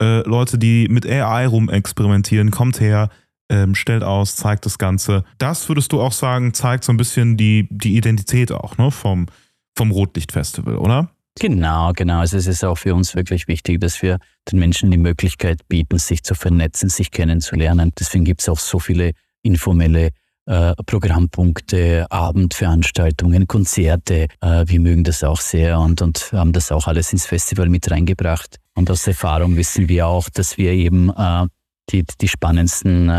äh, 0.00 0.20
Leute, 0.28 0.58
die 0.58 0.88
mit 0.88 1.06
AI 1.06 1.46
rumexperimentieren, 1.46 2.50
kommt 2.50 2.80
her, 2.80 3.10
ähm, 3.50 3.74
stellt 3.74 4.02
aus, 4.02 4.36
zeigt 4.36 4.66
das 4.66 4.78
Ganze. 4.78 5.24
Das 5.38 5.68
würdest 5.68 5.92
du 5.92 6.00
auch 6.00 6.12
sagen, 6.12 6.54
zeigt 6.54 6.84
so 6.84 6.92
ein 6.92 6.96
bisschen 6.96 7.36
die, 7.36 7.66
die 7.70 7.96
Identität 7.96 8.52
auch 8.52 8.76
ne, 8.78 8.90
vom, 8.90 9.26
vom 9.76 9.90
Rotlichtfestival, 9.90 10.76
oder? 10.76 11.10
Genau, 11.40 11.92
genau. 11.92 12.18
Also 12.18 12.36
es 12.36 12.46
ist 12.46 12.64
auch 12.64 12.76
für 12.76 12.94
uns 12.94 13.14
wirklich 13.14 13.46
wichtig, 13.48 13.80
dass 13.80 14.02
wir 14.02 14.18
den 14.50 14.58
Menschen 14.58 14.90
die 14.90 14.98
Möglichkeit 14.98 15.66
bieten, 15.68 15.98
sich 15.98 16.24
zu 16.24 16.34
vernetzen, 16.34 16.88
sich 16.88 17.10
kennenzulernen. 17.10 17.92
Deswegen 17.98 18.24
gibt 18.24 18.40
es 18.40 18.48
auch 18.48 18.58
so 18.58 18.78
viele 18.78 19.12
informelle 19.42 20.10
äh, 20.48 20.74
Programmpunkte, 20.86 22.06
Abendveranstaltungen, 22.10 23.46
Konzerte. 23.46 24.28
Äh, 24.40 24.64
wir 24.66 24.80
mögen 24.80 25.04
das 25.04 25.22
auch 25.22 25.40
sehr 25.40 25.78
und, 25.78 26.00
und 26.00 26.32
haben 26.32 26.52
das 26.52 26.72
auch 26.72 26.86
alles 26.86 27.12
ins 27.12 27.26
Festival 27.26 27.68
mit 27.68 27.90
reingebracht. 27.90 28.56
Und 28.74 28.90
aus 28.90 29.06
Erfahrung 29.06 29.56
wissen 29.56 29.90
wir 29.90 30.06
auch, 30.06 30.30
dass 30.30 30.56
wir 30.56 30.72
eben 30.72 31.10
äh, 31.10 31.46
die, 31.90 32.04
die 32.20 32.28
spannendsten 32.28 33.10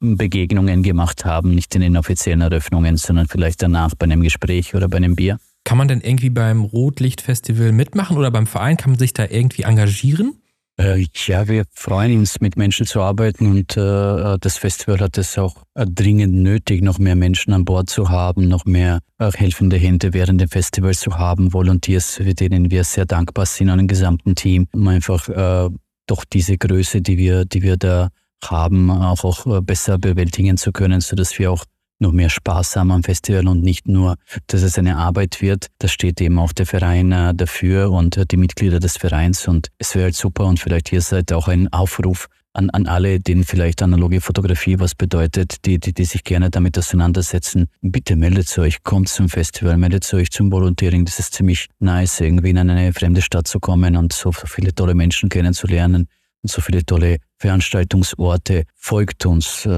Begegnungen 0.00 0.82
gemacht 0.82 1.26
haben, 1.26 1.54
nicht 1.54 1.74
in 1.74 1.82
den 1.82 1.98
offiziellen 1.98 2.40
Eröffnungen, 2.40 2.96
sondern 2.96 3.28
vielleicht 3.28 3.60
danach 3.60 3.94
bei 3.94 4.04
einem 4.04 4.22
Gespräch 4.22 4.74
oder 4.74 4.88
bei 4.88 4.96
einem 4.96 5.14
Bier. 5.14 5.38
Kann 5.64 5.76
man 5.76 5.88
denn 5.88 6.00
irgendwie 6.00 6.30
beim 6.30 6.62
Rotlichtfestival 6.62 7.72
mitmachen 7.72 8.16
oder 8.16 8.30
beim 8.30 8.46
Verein? 8.46 8.78
Kann 8.78 8.92
man 8.92 8.98
sich 8.98 9.12
da 9.12 9.26
irgendwie 9.28 9.62
engagieren? 9.62 10.34
Äh, 10.76 11.06
ja, 11.26 11.46
wir 11.46 11.64
freuen 11.72 12.18
uns, 12.18 12.40
mit 12.40 12.56
Menschen 12.56 12.84
zu 12.84 13.00
arbeiten 13.00 13.46
und 13.46 13.76
äh, 13.76 14.38
das 14.40 14.58
Festival 14.58 14.98
hat 14.98 15.16
es 15.18 15.38
auch 15.38 15.62
äh, 15.74 15.86
dringend 15.86 16.34
nötig, 16.34 16.82
noch 16.82 16.98
mehr 16.98 17.14
Menschen 17.14 17.52
an 17.52 17.64
Bord 17.64 17.88
zu 17.88 18.08
haben, 18.08 18.48
noch 18.48 18.64
mehr 18.64 18.98
äh, 19.18 19.30
helfende 19.30 19.76
Hände 19.76 20.12
während 20.12 20.40
dem 20.40 20.48
Festival 20.48 20.92
zu 20.94 21.16
haben, 21.16 21.52
Volunteers, 21.52 22.16
für 22.16 22.34
denen 22.34 22.72
wir 22.72 22.82
sehr 22.82 23.06
dankbar 23.06 23.46
sind 23.46 23.70
an 23.70 23.78
dem 23.78 23.86
gesamten 23.86 24.34
Team, 24.34 24.66
um 24.72 24.88
einfach 24.88 25.28
äh, 25.28 25.70
doch 26.06 26.24
diese 26.24 26.58
Größe, 26.58 27.02
die 27.02 27.18
wir, 27.18 27.44
die 27.44 27.62
wir 27.62 27.76
da 27.76 28.08
haben, 28.44 28.90
auch, 28.90 29.22
auch 29.22 29.46
äh, 29.46 29.60
besser 29.60 29.98
bewältigen 29.98 30.56
zu 30.56 30.72
können, 30.72 31.00
sodass 31.00 31.38
wir 31.38 31.52
auch 31.52 31.64
noch 32.04 32.12
mehr 32.12 32.30
Spaß 32.30 32.76
haben 32.76 32.92
am 32.92 33.02
Festival 33.02 33.48
und 33.48 33.62
nicht 33.62 33.88
nur, 33.88 34.16
dass 34.46 34.62
es 34.62 34.78
eine 34.78 34.96
Arbeit 34.96 35.42
wird. 35.42 35.66
Da 35.78 35.88
steht 35.88 36.20
eben 36.20 36.38
auch 36.38 36.52
der 36.52 36.66
Verein 36.66 37.10
äh, 37.12 37.34
dafür 37.34 37.90
und 37.90 38.16
äh, 38.16 38.26
die 38.26 38.36
Mitglieder 38.36 38.78
des 38.78 38.96
Vereins 38.96 39.48
und 39.48 39.68
es 39.78 39.94
wäre 39.94 40.04
halt 40.04 40.14
super 40.14 40.46
und 40.46 40.60
vielleicht 40.60 40.88
hier 40.88 41.00
seid 41.00 41.32
auch 41.32 41.48
ein 41.48 41.72
Aufruf 41.72 42.28
an, 42.52 42.70
an 42.70 42.86
alle, 42.86 43.18
denen 43.18 43.44
vielleicht 43.44 43.82
analoge 43.82 44.20
Fotografie 44.20 44.78
was 44.78 44.94
bedeutet, 44.94 45.64
die, 45.64 45.80
die, 45.80 45.92
die 45.92 46.04
sich 46.04 46.22
gerne 46.22 46.50
damit 46.50 46.78
auseinandersetzen. 46.78 47.66
Bitte 47.82 48.14
meldet 48.14 48.56
euch, 48.58 48.84
kommt 48.84 49.08
zum 49.08 49.28
Festival, 49.28 49.76
meldet 49.76 50.12
euch 50.14 50.30
zum 50.30 50.52
Volontiering. 50.52 51.04
Das 51.04 51.18
ist 51.18 51.34
ziemlich 51.34 51.68
nice, 51.80 52.20
irgendwie 52.20 52.50
in 52.50 52.58
eine 52.58 52.92
fremde 52.92 53.22
Stadt 53.22 53.48
zu 53.48 53.58
kommen 53.58 53.96
und 53.96 54.12
so 54.12 54.30
viele 54.30 54.72
tolle 54.72 54.94
Menschen 54.94 55.28
kennenzulernen 55.28 56.06
und 56.44 56.50
so 56.50 56.60
viele 56.60 56.84
tolle 56.84 57.16
Veranstaltungsorte. 57.38 58.64
Folgt 58.74 59.24
uns. 59.24 59.64
Äh, 59.64 59.70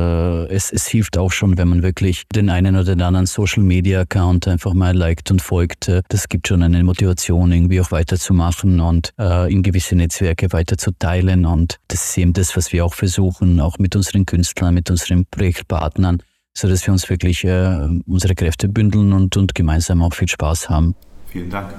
es, 0.49 0.73
es 0.73 0.88
hilft 0.88 1.16
auch 1.16 1.30
schon, 1.30 1.56
wenn 1.56 1.68
man 1.68 1.82
wirklich 1.85 2.25
den 2.35 2.50
einen 2.50 2.75
oder 2.75 2.96
den 2.96 3.02
anderen 3.02 3.26
Social 3.26 3.62
Media 3.62 4.00
Account 4.00 4.49
einfach 4.49 4.75
mal 4.75 4.94
liked 4.94 5.30
und 5.30 5.40
folgt. 5.40 5.88
Äh, 5.88 6.02
das 6.08 6.28
gibt 6.28 6.49
schon 6.49 6.64
eine 6.64 6.82
Motivation, 6.82 7.52
irgendwie 7.52 7.80
auch 7.80 7.92
weiterzumachen 7.92 8.80
und 8.80 9.14
äh, 9.18 9.50
in 9.50 9.62
gewisse 9.62 9.94
Netzwerke 9.94 10.52
weiterzuteilen. 10.52 11.46
Und 11.46 11.78
das 11.87 12.11
ist 12.11 12.18
eben 12.18 12.32
das, 12.32 12.56
was 12.56 12.73
wir 12.73 12.85
auch 12.85 12.94
versuchen, 12.94 13.61
auch 13.61 13.78
mit 13.78 13.94
unseren 13.94 14.26
Künstlern, 14.26 14.75
mit 14.75 14.90
unseren 14.90 15.25
Projektpartnern, 15.26 16.20
so 16.52 16.66
dass 16.66 16.85
wir 16.85 16.92
uns 16.92 17.08
wirklich 17.08 17.44
unsere 17.44 18.35
Kräfte 18.35 18.68
bündeln 18.68 19.12
und, 19.12 19.37
und 19.37 19.54
gemeinsam 19.54 20.02
auch 20.02 20.14
viel 20.14 20.28
Spaß 20.28 20.68
haben. 20.68 20.96
Vielen 21.28 21.50
Dank. 21.50 21.75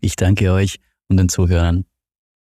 Ich 0.00 0.14
danke 0.14 0.52
euch 0.52 0.76
und 1.08 1.16
den 1.16 1.28
Zuhörern. 1.28 1.84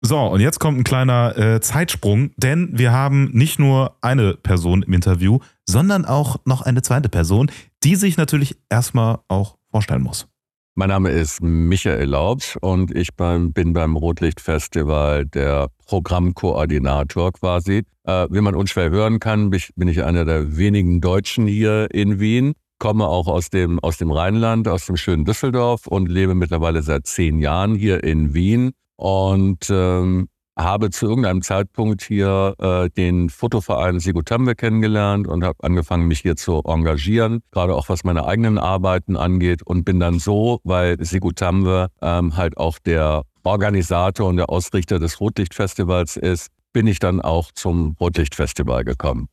So, 0.01 0.19
und 0.19 0.41
jetzt 0.41 0.61
kommt 0.61 0.79
ein 0.79 0.85
kleiner 0.85 1.37
äh, 1.37 1.61
Zeitsprung, 1.61 2.31
denn 2.37 2.71
wir 2.73 2.93
haben 2.93 3.31
nicht 3.33 3.59
nur 3.59 3.97
eine 4.01 4.35
Person 4.35 4.83
im 4.83 4.93
Interview, 4.93 5.41
sondern 5.67 6.05
auch 6.05 6.37
noch 6.45 6.63
eine 6.63 6.83
zweite 6.83 7.09
Person, 7.09 7.51
die 7.83 7.97
sich 7.97 8.17
natürlich 8.17 8.57
erstmal 8.71 9.19
auch 9.27 9.57
vorstellen 9.71 10.03
muss. 10.03 10.29
Mein 10.77 10.91
Name 10.91 11.11
ist 11.11 11.43
Michael 11.43 12.11
Laubs 12.11 12.57
und 12.61 12.95
ich 12.95 13.09
bin 13.17 13.73
beim 13.73 13.97
Rotlichtfestival 13.97 15.27
der 15.27 15.67
Programmkoordinator 15.87 17.33
quasi. 17.33 17.83
Äh, 18.05 18.29
wie 18.31 18.41
man 18.41 18.55
unschwer 18.55 18.91
hören 18.91 19.19
kann, 19.19 19.51
bin 19.51 19.89
ich 19.89 20.05
einer 20.05 20.25
der 20.25 20.57
wenigen 20.57 21.01
Deutschen 21.01 21.49
hier 21.49 21.89
in 21.93 22.21
Wien 22.21 22.55
komme 22.79 23.09
auch 23.09 23.27
aus 23.27 23.51
dem, 23.51 23.79
aus 23.81 23.99
dem 23.99 24.11
Rheinland, 24.13 24.69
aus 24.69 24.87
dem 24.87 24.97
schönen 24.97 25.25
Düsseldorf 25.25 25.87
und 25.87 26.09
lebe 26.09 26.37
mittlerweile 26.37 26.83
seit 26.83 27.07
zehn 27.07 27.41
Jahren 27.41 27.75
hier 27.75 28.05
in 28.05 28.35
Wien 28.35 28.73
und 28.99 29.71
ähm, 29.71 30.29
habe 30.59 30.91
zu 30.91 31.07
irgendeinem 31.07 31.41
Zeitpunkt 31.41 32.03
hier 32.03 32.55
äh, 32.59 32.91
den 32.91 33.31
Fotoverein 33.31 34.01
Sigutambe 34.01 34.57
kennengelernt 34.57 35.29
und 35.29 35.45
habe 35.45 35.63
angefangen, 35.63 36.09
mich 36.09 36.21
hier 36.21 36.35
zu 36.35 36.63
engagieren, 36.65 37.41
gerade 37.53 37.75
auch 37.77 37.89
was 37.89 38.03
meine 38.03 38.27
eigenen 38.27 38.59
Arbeiten 38.59 39.17
angeht 39.17 39.63
und 39.63 39.85
bin 39.85 40.01
dann 40.01 40.19
so, 40.19 40.61
weil 40.65 41.03
Sigutambe 41.03 41.89
ähm, 42.03 42.37
halt 42.37 42.57
auch 42.57 42.79
der 42.81 43.23
Organisator 43.45 44.29
und 44.29 44.37
der 44.37 44.51
Ausrichter 44.51 44.99
des 44.99 45.21
Rotlichtfestivals 45.21 46.17
ist, 46.17 46.49
bin 46.73 46.87
ich 46.87 46.99
dann 46.99 47.21
auch 47.21 47.53
zum 47.53 47.97
Rotlichtfestival 48.01 48.85
gekommen. 48.85 49.29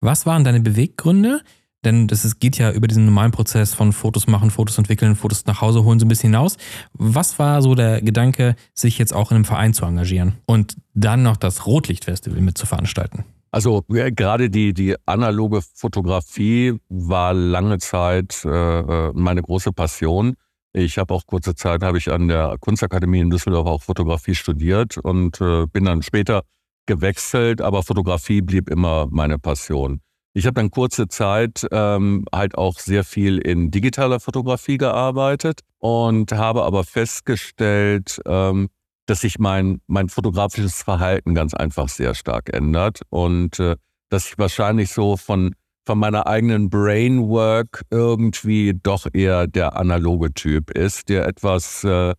Was 0.00 0.26
waren 0.26 0.44
deine 0.44 0.60
Beweggründe? 0.60 1.40
Denn 1.84 2.06
das 2.06 2.24
ist, 2.24 2.40
geht 2.40 2.58
ja 2.58 2.72
über 2.72 2.88
diesen 2.88 3.04
normalen 3.04 3.32
Prozess 3.32 3.74
von 3.74 3.92
Fotos 3.92 4.26
machen, 4.26 4.50
Fotos 4.50 4.78
entwickeln, 4.78 5.16
Fotos 5.16 5.46
nach 5.46 5.60
Hause 5.60 5.84
holen 5.84 5.98
so 5.98 6.06
ein 6.06 6.08
bisschen 6.08 6.30
hinaus. 6.30 6.56
Was 6.94 7.38
war 7.38 7.62
so 7.62 7.74
der 7.74 8.00
Gedanke, 8.00 8.56
sich 8.72 8.98
jetzt 8.98 9.12
auch 9.12 9.30
in 9.30 9.36
einem 9.36 9.44
Verein 9.44 9.74
zu 9.74 9.84
engagieren 9.84 10.34
und 10.46 10.76
dann 10.94 11.22
noch 11.22 11.36
das 11.36 11.66
Rotlichtfestival 11.66 12.40
mit 12.40 12.56
zu 12.56 12.66
veranstalten? 12.66 13.24
Also 13.50 13.84
ja, 13.88 14.10
gerade 14.10 14.50
die, 14.50 14.74
die 14.74 14.96
analoge 15.06 15.62
Fotografie 15.62 16.74
war 16.88 17.32
lange 17.32 17.78
Zeit 17.78 18.44
äh, 18.44 18.48
äh 18.48 19.12
meine 19.14 19.42
große 19.42 19.72
Passion. 19.72 20.34
Ich 20.72 20.98
habe 20.98 21.14
auch 21.14 21.24
kurze 21.24 21.54
Zeit 21.54 21.84
habe 21.84 21.98
ich 21.98 22.10
an 22.10 22.26
der 22.26 22.56
Kunstakademie 22.58 23.20
in 23.20 23.30
Düsseldorf 23.30 23.68
auch 23.68 23.82
Fotografie 23.82 24.34
studiert 24.34 24.98
und 24.98 25.40
äh, 25.40 25.66
bin 25.66 25.84
dann 25.84 26.02
später 26.02 26.42
gewechselt, 26.86 27.60
aber 27.60 27.84
Fotografie 27.84 28.42
blieb 28.42 28.68
immer 28.68 29.06
meine 29.08 29.38
Passion. 29.38 30.00
Ich 30.36 30.46
habe 30.46 30.54
dann 30.54 30.72
kurze 30.72 31.06
Zeit 31.06 31.64
ähm, 31.70 32.24
halt 32.32 32.58
auch 32.58 32.80
sehr 32.80 33.04
viel 33.04 33.38
in 33.38 33.70
digitaler 33.70 34.18
Fotografie 34.18 34.78
gearbeitet 34.78 35.60
und 35.78 36.32
habe 36.32 36.64
aber 36.64 36.82
festgestellt, 36.82 38.20
ähm, 38.26 38.68
dass 39.06 39.20
sich 39.20 39.38
mein, 39.38 39.80
mein 39.86 40.08
fotografisches 40.08 40.82
Verhalten 40.82 41.36
ganz 41.36 41.54
einfach 41.54 41.88
sehr 41.88 42.16
stark 42.16 42.52
ändert 42.52 43.02
und 43.10 43.60
äh, 43.60 43.76
dass 44.08 44.26
ich 44.26 44.36
wahrscheinlich 44.36 44.90
so 44.90 45.16
von, 45.16 45.54
von 45.86 45.98
meiner 45.98 46.26
eigenen 46.26 46.68
Brainwork 46.68 47.82
irgendwie 47.90 48.74
doch 48.74 49.06
eher 49.12 49.46
der 49.46 49.76
analoge 49.76 50.34
Typ 50.34 50.72
ist, 50.72 51.10
der 51.10 51.28
etwas 51.28 51.84
äh, 51.84 52.14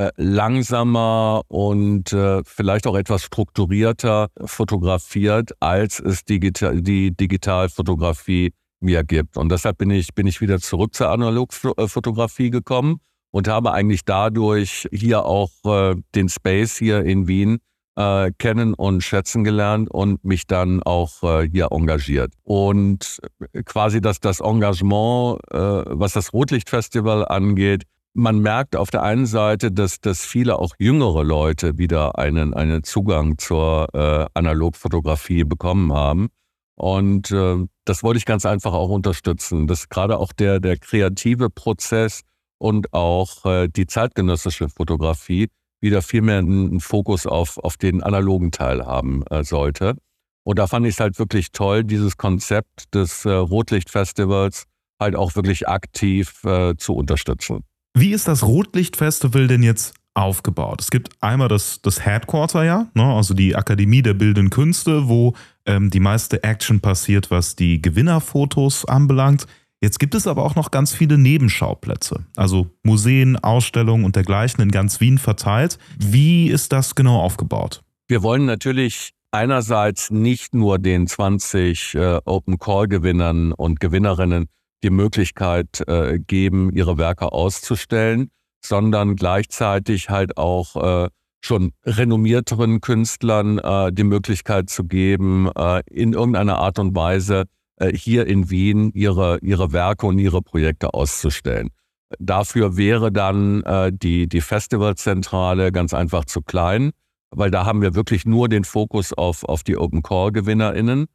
äh, 0.00 0.12
langsamer 0.16 1.42
und 1.48 2.14
äh, 2.14 2.42
vielleicht 2.44 2.86
auch 2.86 2.96
etwas 2.96 3.22
strukturierter 3.22 4.28
fotografiert, 4.46 5.50
als 5.60 6.00
es 6.00 6.24
digital, 6.24 6.80
die 6.80 7.14
Digitalfotografie 7.14 8.54
mir 8.80 9.04
gibt. 9.04 9.36
Und 9.36 9.52
deshalb 9.52 9.76
bin 9.76 9.90
ich, 9.90 10.14
bin 10.14 10.26
ich 10.26 10.40
wieder 10.40 10.58
zurück 10.58 10.94
zur 10.94 11.10
Analogfotografie 11.10 12.48
gekommen 12.48 13.00
und 13.30 13.46
habe 13.46 13.72
eigentlich 13.72 14.06
dadurch 14.06 14.88
hier 14.90 15.26
auch 15.26 15.50
äh, 15.64 15.96
den 16.14 16.30
Space 16.30 16.78
hier 16.78 17.04
in 17.04 17.28
Wien 17.28 17.58
äh, 17.96 18.32
kennen 18.38 18.72
und 18.72 19.02
schätzen 19.02 19.44
gelernt 19.44 19.90
und 19.90 20.24
mich 20.24 20.46
dann 20.46 20.82
auch 20.82 21.22
äh, 21.22 21.46
hier 21.46 21.68
engagiert. 21.72 22.32
Und 22.42 23.20
quasi 23.66 24.00
das, 24.00 24.18
das 24.18 24.40
Engagement, 24.40 25.40
äh, 25.50 25.58
was 25.58 26.14
das 26.14 26.32
Rotlichtfestival 26.32 27.28
angeht, 27.28 27.84
man 28.14 28.40
merkt 28.40 28.76
auf 28.76 28.90
der 28.90 29.02
einen 29.02 29.26
Seite, 29.26 29.70
dass, 29.70 30.00
dass 30.00 30.24
viele 30.24 30.58
auch 30.58 30.74
jüngere 30.78 31.22
Leute 31.22 31.78
wieder 31.78 32.18
einen, 32.18 32.54
einen 32.54 32.82
Zugang 32.82 33.38
zur 33.38 33.88
äh, 33.94 34.26
Analogfotografie 34.34 35.44
bekommen 35.44 35.92
haben. 35.92 36.28
Und 36.74 37.30
äh, 37.30 37.66
das 37.84 38.02
wollte 38.02 38.18
ich 38.18 38.24
ganz 38.24 38.46
einfach 38.46 38.72
auch 38.72 38.88
unterstützen, 38.88 39.66
dass 39.66 39.88
gerade 39.88 40.18
auch 40.18 40.32
der, 40.32 40.60
der 40.60 40.78
kreative 40.78 41.50
Prozess 41.50 42.22
und 42.58 42.92
auch 42.92 43.44
äh, 43.44 43.68
die 43.68 43.86
zeitgenössische 43.86 44.68
Fotografie 44.68 45.48
wieder 45.80 46.02
viel 46.02 46.22
mehr 46.22 46.38
einen 46.38 46.80
Fokus 46.80 47.26
auf, 47.26 47.58
auf 47.58 47.76
den 47.76 48.02
analogen 48.02 48.50
Teil 48.50 48.84
haben 48.84 49.24
äh, 49.26 49.44
sollte. 49.44 49.96
Und 50.42 50.58
da 50.58 50.66
fand 50.66 50.86
ich 50.86 50.94
es 50.94 51.00
halt 51.00 51.18
wirklich 51.18 51.52
toll, 51.52 51.84
dieses 51.84 52.16
Konzept 52.16 52.94
des 52.94 53.24
äh, 53.24 53.30
Rotlichtfestivals 53.30 54.64
halt 54.98 55.16
auch 55.16 55.36
wirklich 55.36 55.68
aktiv 55.68 56.42
äh, 56.44 56.76
zu 56.76 56.94
unterstützen. 56.94 57.64
Wie 57.94 58.12
ist 58.12 58.28
das 58.28 58.44
Rotlichtfestival 58.44 59.48
denn 59.48 59.62
jetzt 59.62 59.94
aufgebaut? 60.14 60.80
Es 60.80 60.90
gibt 60.90 61.10
einmal 61.20 61.48
das, 61.48 61.82
das 61.82 62.04
Headquarter, 62.04 62.64
ja, 62.64 62.86
ne, 62.94 63.04
also 63.04 63.34
die 63.34 63.56
Akademie 63.56 64.02
der 64.02 64.14
Bildenden 64.14 64.50
Künste, 64.50 65.08
wo 65.08 65.34
ähm, 65.66 65.90
die 65.90 66.00
meiste 66.00 66.42
Action 66.44 66.80
passiert, 66.80 67.30
was 67.30 67.56
die 67.56 67.82
Gewinnerfotos 67.82 68.84
anbelangt. 68.84 69.46
Jetzt 69.80 69.98
gibt 69.98 70.14
es 70.14 70.26
aber 70.26 70.44
auch 70.44 70.54
noch 70.54 70.70
ganz 70.70 70.92
viele 70.92 71.18
Nebenschauplätze, 71.18 72.26
also 72.36 72.68
Museen, 72.82 73.36
Ausstellungen 73.36 74.04
und 74.04 74.14
dergleichen 74.14 74.62
in 74.62 74.70
ganz 74.70 75.00
Wien 75.00 75.18
verteilt. 75.18 75.78
Wie 75.98 76.48
ist 76.48 76.72
das 76.72 76.94
genau 76.94 77.20
aufgebaut? 77.20 77.82
Wir 78.06 78.22
wollen 78.22 78.44
natürlich 78.44 79.14
einerseits 79.32 80.10
nicht 80.10 80.54
nur 80.54 80.78
den 80.78 81.06
20 81.06 81.94
äh, 81.94 82.20
Open 82.24 82.58
Call 82.58 82.88
Gewinnern 82.88 83.52
und 83.52 83.80
Gewinnerinnen 83.80 84.48
die 84.82 84.90
Möglichkeit 84.90 85.86
äh, 85.86 86.18
geben, 86.18 86.70
ihre 86.72 86.98
Werke 86.98 87.32
auszustellen, 87.32 88.30
sondern 88.64 89.16
gleichzeitig 89.16 90.10
halt 90.10 90.36
auch 90.36 91.04
äh, 91.04 91.08
schon 91.42 91.72
renommierteren 91.84 92.80
Künstlern 92.80 93.58
äh, 93.58 93.92
die 93.92 94.04
Möglichkeit 94.04 94.70
zu 94.70 94.84
geben, 94.84 95.50
äh, 95.56 95.82
in 95.90 96.12
irgendeiner 96.12 96.58
Art 96.58 96.78
und 96.78 96.94
Weise 96.94 97.44
äh, 97.76 97.92
hier 97.92 98.26
in 98.26 98.50
Wien 98.50 98.90
ihre, 98.94 99.38
ihre 99.40 99.72
Werke 99.72 100.06
und 100.06 100.18
ihre 100.18 100.42
Projekte 100.42 100.94
auszustellen. 100.94 101.70
Dafür 102.18 102.76
wäre 102.76 103.12
dann 103.12 103.62
äh, 103.62 103.92
die, 103.92 104.28
die 104.28 104.40
Festivalzentrale 104.40 105.72
ganz 105.72 105.94
einfach 105.94 106.24
zu 106.24 106.42
klein, 106.42 106.90
weil 107.30 107.50
da 107.50 107.64
haben 107.64 107.82
wir 107.82 107.94
wirklich 107.94 108.26
nur 108.26 108.48
den 108.48 108.64
Fokus 108.64 109.12
auf, 109.12 109.44
auf 109.44 109.62
die 109.62 109.76
Open 109.76 110.02
Call 110.02 110.32
GewinnerInnen. 110.32 111.06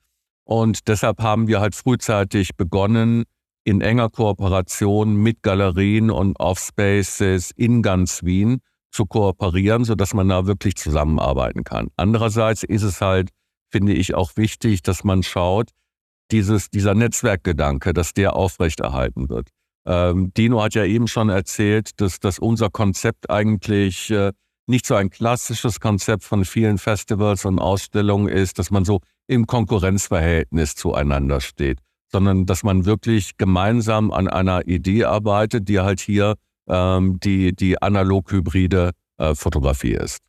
Und 0.46 0.88
deshalb 0.88 1.22
haben 1.22 1.48
wir 1.48 1.60
halt 1.60 1.76
frühzeitig 1.76 2.56
begonnen, 2.56 3.24
in 3.66 3.82
enger 3.82 4.10
Kooperation 4.10 5.16
mit 5.16 5.42
Galerien 5.42 6.12
und 6.12 6.40
Offspaces 6.40 7.52
in 7.56 7.82
ganz 7.82 8.24
Wien 8.24 8.62
zu 8.92 9.06
kooperieren, 9.06 9.84
sodass 9.84 10.14
man 10.14 10.30
da 10.30 10.46
wirklich 10.46 10.76
zusammenarbeiten 10.76 11.64
kann. 11.64 11.90
Andererseits 11.98 12.64
ist 12.64 12.84
es 12.84 13.02
halt, 13.02 13.32
finde 13.70 13.94
ich, 13.94 14.14
auch 14.16 14.38
wichtig, 14.38 14.84
dass 14.84 15.04
man 15.04 15.24
schaut, 15.24 15.72
dieses, 16.32 16.70
dieser 16.70 16.94
Netzwerkgedanke, 16.94 17.94
dass 17.94 18.14
der 18.14 18.36
aufrechterhalten 18.36 19.30
wird. 19.30 19.50
Ähm, 19.86 20.32
Dino 20.36 20.62
hat 20.64 20.76
ja 20.76 20.86
eben 20.86 21.08
schon 21.08 21.30
erzählt, 21.30 22.00
dass, 22.00 22.20
dass 22.20 22.40
unser 22.40 22.70
Konzept 22.70 23.30
eigentlich 23.30 24.10
äh, 24.12 24.32
nicht 24.68 24.86
so 24.86 24.96
ein 24.96 25.10
klassisches 25.10 25.80
Konzept 25.80 26.24
von 26.24 26.46
vielen 26.46 26.78
Festivals 26.78 27.46
und 27.46 27.60
Ausstellungen 27.60 28.28
ist, 28.28 28.58
dass 28.60 28.72
man 28.72 28.86
so 28.86 29.02
im 29.28 29.48
Konkurrenzverhältnis 29.48 30.76
zueinander 30.76 31.42
steht, 31.42 31.80
sondern 32.16 32.46
dass 32.46 32.64
man 32.64 32.86
wirklich 32.86 33.36
gemeinsam 33.36 34.10
an 34.10 34.30
einer 34.30 34.66
Idee 34.70 35.04
arbeitet, 35.04 35.68
die 35.68 35.82
halt 35.82 36.00
hier 36.00 36.36
ähm, 36.70 37.20
die, 37.20 37.54
die 37.54 37.82
analog-hybride 37.82 38.92
äh, 39.18 39.36
Fotografie 39.36 39.96
ist. 39.96 40.20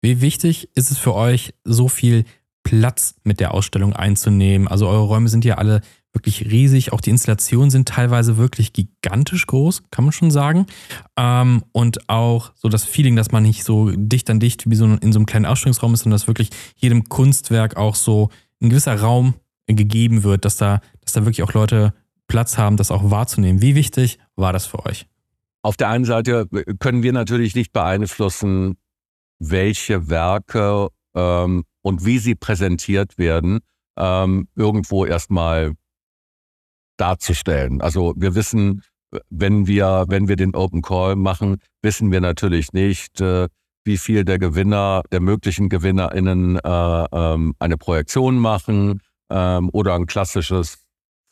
Wie 0.00 0.20
wichtig 0.20 0.68
ist 0.76 0.92
es 0.92 0.98
für 0.98 1.12
euch, 1.12 1.52
so 1.64 1.88
viel 1.88 2.24
Platz 2.62 3.16
mit 3.24 3.40
der 3.40 3.52
Ausstellung 3.52 3.94
einzunehmen? 3.94 4.68
Also 4.68 4.86
eure 4.86 5.06
Räume 5.06 5.28
sind 5.28 5.44
ja 5.44 5.56
alle 5.56 5.80
wirklich 6.12 6.52
riesig. 6.52 6.92
Auch 6.92 7.00
die 7.00 7.10
Installationen 7.10 7.70
sind 7.70 7.88
teilweise 7.88 8.36
wirklich 8.36 8.72
gigantisch 8.72 9.48
groß, 9.48 9.82
kann 9.90 10.04
man 10.04 10.12
schon 10.12 10.30
sagen. 10.30 10.66
Ähm, 11.16 11.64
und 11.72 12.08
auch 12.08 12.52
so 12.54 12.68
das 12.68 12.84
Feeling, 12.84 13.16
dass 13.16 13.32
man 13.32 13.42
nicht 13.42 13.64
so 13.64 13.90
dicht 13.90 14.30
an 14.30 14.38
dicht 14.38 14.70
wie 14.70 14.76
so 14.76 14.84
in 14.84 15.12
so 15.12 15.18
einem 15.18 15.26
kleinen 15.26 15.46
Ausstellungsraum 15.46 15.94
ist, 15.94 16.04
sondern 16.04 16.20
dass 16.20 16.28
wirklich 16.28 16.50
jedem 16.76 17.08
Kunstwerk 17.08 17.76
auch 17.76 17.96
so 17.96 18.28
ein 18.62 18.68
gewisser 18.70 19.00
Raum 19.00 19.34
gegeben 19.66 20.22
wird, 20.24 20.44
dass 20.44 20.56
da, 20.56 20.80
dass 21.04 21.12
da 21.12 21.24
wirklich 21.24 21.42
auch 21.42 21.52
Leute 21.52 21.94
Platz 22.26 22.58
haben, 22.58 22.76
das 22.76 22.90
auch 22.90 23.10
wahrzunehmen. 23.10 23.60
Wie 23.62 23.74
wichtig 23.74 24.18
war 24.36 24.52
das 24.52 24.66
für 24.66 24.84
euch? 24.86 25.06
Auf 25.62 25.76
der 25.76 25.88
einen 25.88 26.04
Seite 26.04 26.46
können 26.78 27.02
wir 27.02 27.12
natürlich 27.12 27.54
nicht 27.54 27.72
beeinflussen, 27.72 28.76
welche 29.38 30.08
Werke 30.08 30.88
ähm, 31.14 31.64
und 31.82 32.04
wie 32.04 32.18
sie 32.18 32.34
präsentiert 32.34 33.18
werden, 33.18 33.60
ähm, 33.96 34.48
irgendwo 34.56 35.04
erstmal 35.04 35.74
darzustellen. 36.96 37.80
Also 37.80 38.14
wir 38.16 38.34
wissen, 38.34 38.82
wenn 39.30 39.66
wir, 39.66 40.04
wenn 40.08 40.28
wir 40.28 40.36
den 40.36 40.54
Open 40.54 40.82
Call 40.82 41.16
machen, 41.16 41.58
wissen 41.82 42.10
wir 42.10 42.20
natürlich 42.20 42.72
nicht, 42.72 43.20
äh, 43.20 43.48
wie 43.84 43.98
viel 43.98 44.24
der 44.24 44.38
Gewinner, 44.38 45.02
der 45.12 45.20
möglichen 45.20 45.68
GewinnerInnen 45.68 46.58
äh, 46.58 47.04
ähm, 47.12 47.54
eine 47.58 47.76
Projektion 47.76 48.38
machen 48.38 49.00
ähm, 49.30 49.68
oder 49.72 49.94
ein 49.94 50.06
klassisches 50.06 50.83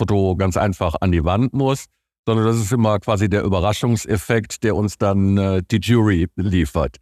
Foto 0.03 0.35
ganz 0.35 0.57
einfach 0.57 0.97
an 1.01 1.13
die 1.13 1.25
Wand 1.25 1.53
muss, 1.53 1.87
sondern 2.27 2.47
das 2.47 2.57
ist 2.57 2.73
immer 2.73 2.99
quasi 2.99 3.29
der 3.29 3.45
Überraschungseffekt, 3.45 4.65
der 4.65 4.75
uns 4.75 4.99
dann 4.99 5.39
äh, 5.39 5.63
die 5.71 5.79
Jury 5.79 6.27
liefert. 6.35 6.97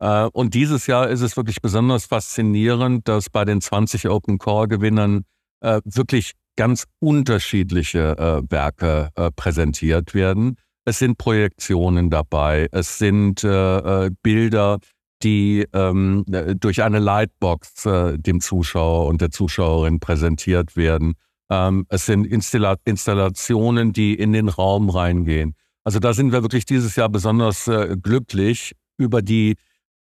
Äh, 0.00 0.26
und 0.32 0.52
dieses 0.52 0.86
Jahr 0.86 1.08
ist 1.08 1.22
es 1.22 1.36
wirklich 1.38 1.62
besonders 1.62 2.04
faszinierend, 2.04 3.08
dass 3.08 3.30
bei 3.30 3.46
den 3.46 3.62
20 3.62 4.08
Open 4.10 4.38
Call 4.38 4.68
Gewinnern 4.68 5.24
äh, 5.60 5.80
wirklich 5.86 6.32
ganz 6.56 6.84
unterschiedliche 7.00 8.18
äh, 8.18 8.42
Werke 8.50 9.08
äh, 9.14 9.30
präsentiert 9.30 10.12
werden. 10.12 10.56
Es 10.84 10.98
sind 10.98 11.16
Projektionen 11.16 12.10
dabei, 12.10 12.68
es 12.70 12.98
sind 12.98 13.44
äh, 13.44 14.10
Bilder, 14.22 14.78
die 15.22 15.66
ähm, 15.72 16.26
äh, 16.30 16.54
durch 16.54 16.82
eine 16.82 16.98
Lightbox 16.98 17.86
äh, 17.86 18.18
dem 18.18 18.40
Zuschauer 18.40 19.06
und 19.06 19.22
der 19.22 19.30
Zuschauerin 19.30 20.00
präsentiert 20.00 20.76
werden. 20.76 21.14
Ähm, 21.52 21.84
es 21.90 22.06
sind 22.06 22.26
Installa 22.26 22.76
Installationen, 22.84 23.92
die 23.92 24.14
in 24.14 24.32
den 24.32 24.48
Raum 24.48 24.88
reingehen. 24.88 25.54
Also 25.84 25.98
da 25.98 26.14
sind 26.14 26.32
wir 26.32 26.42
wirklich 26.42 26.64
dieses 26.64 26.96
Jahr 26.96 27.08
besonders 27.08 27.68
glücklich 28.02 28.72
über 28.98 29.20
die 29.20 29.56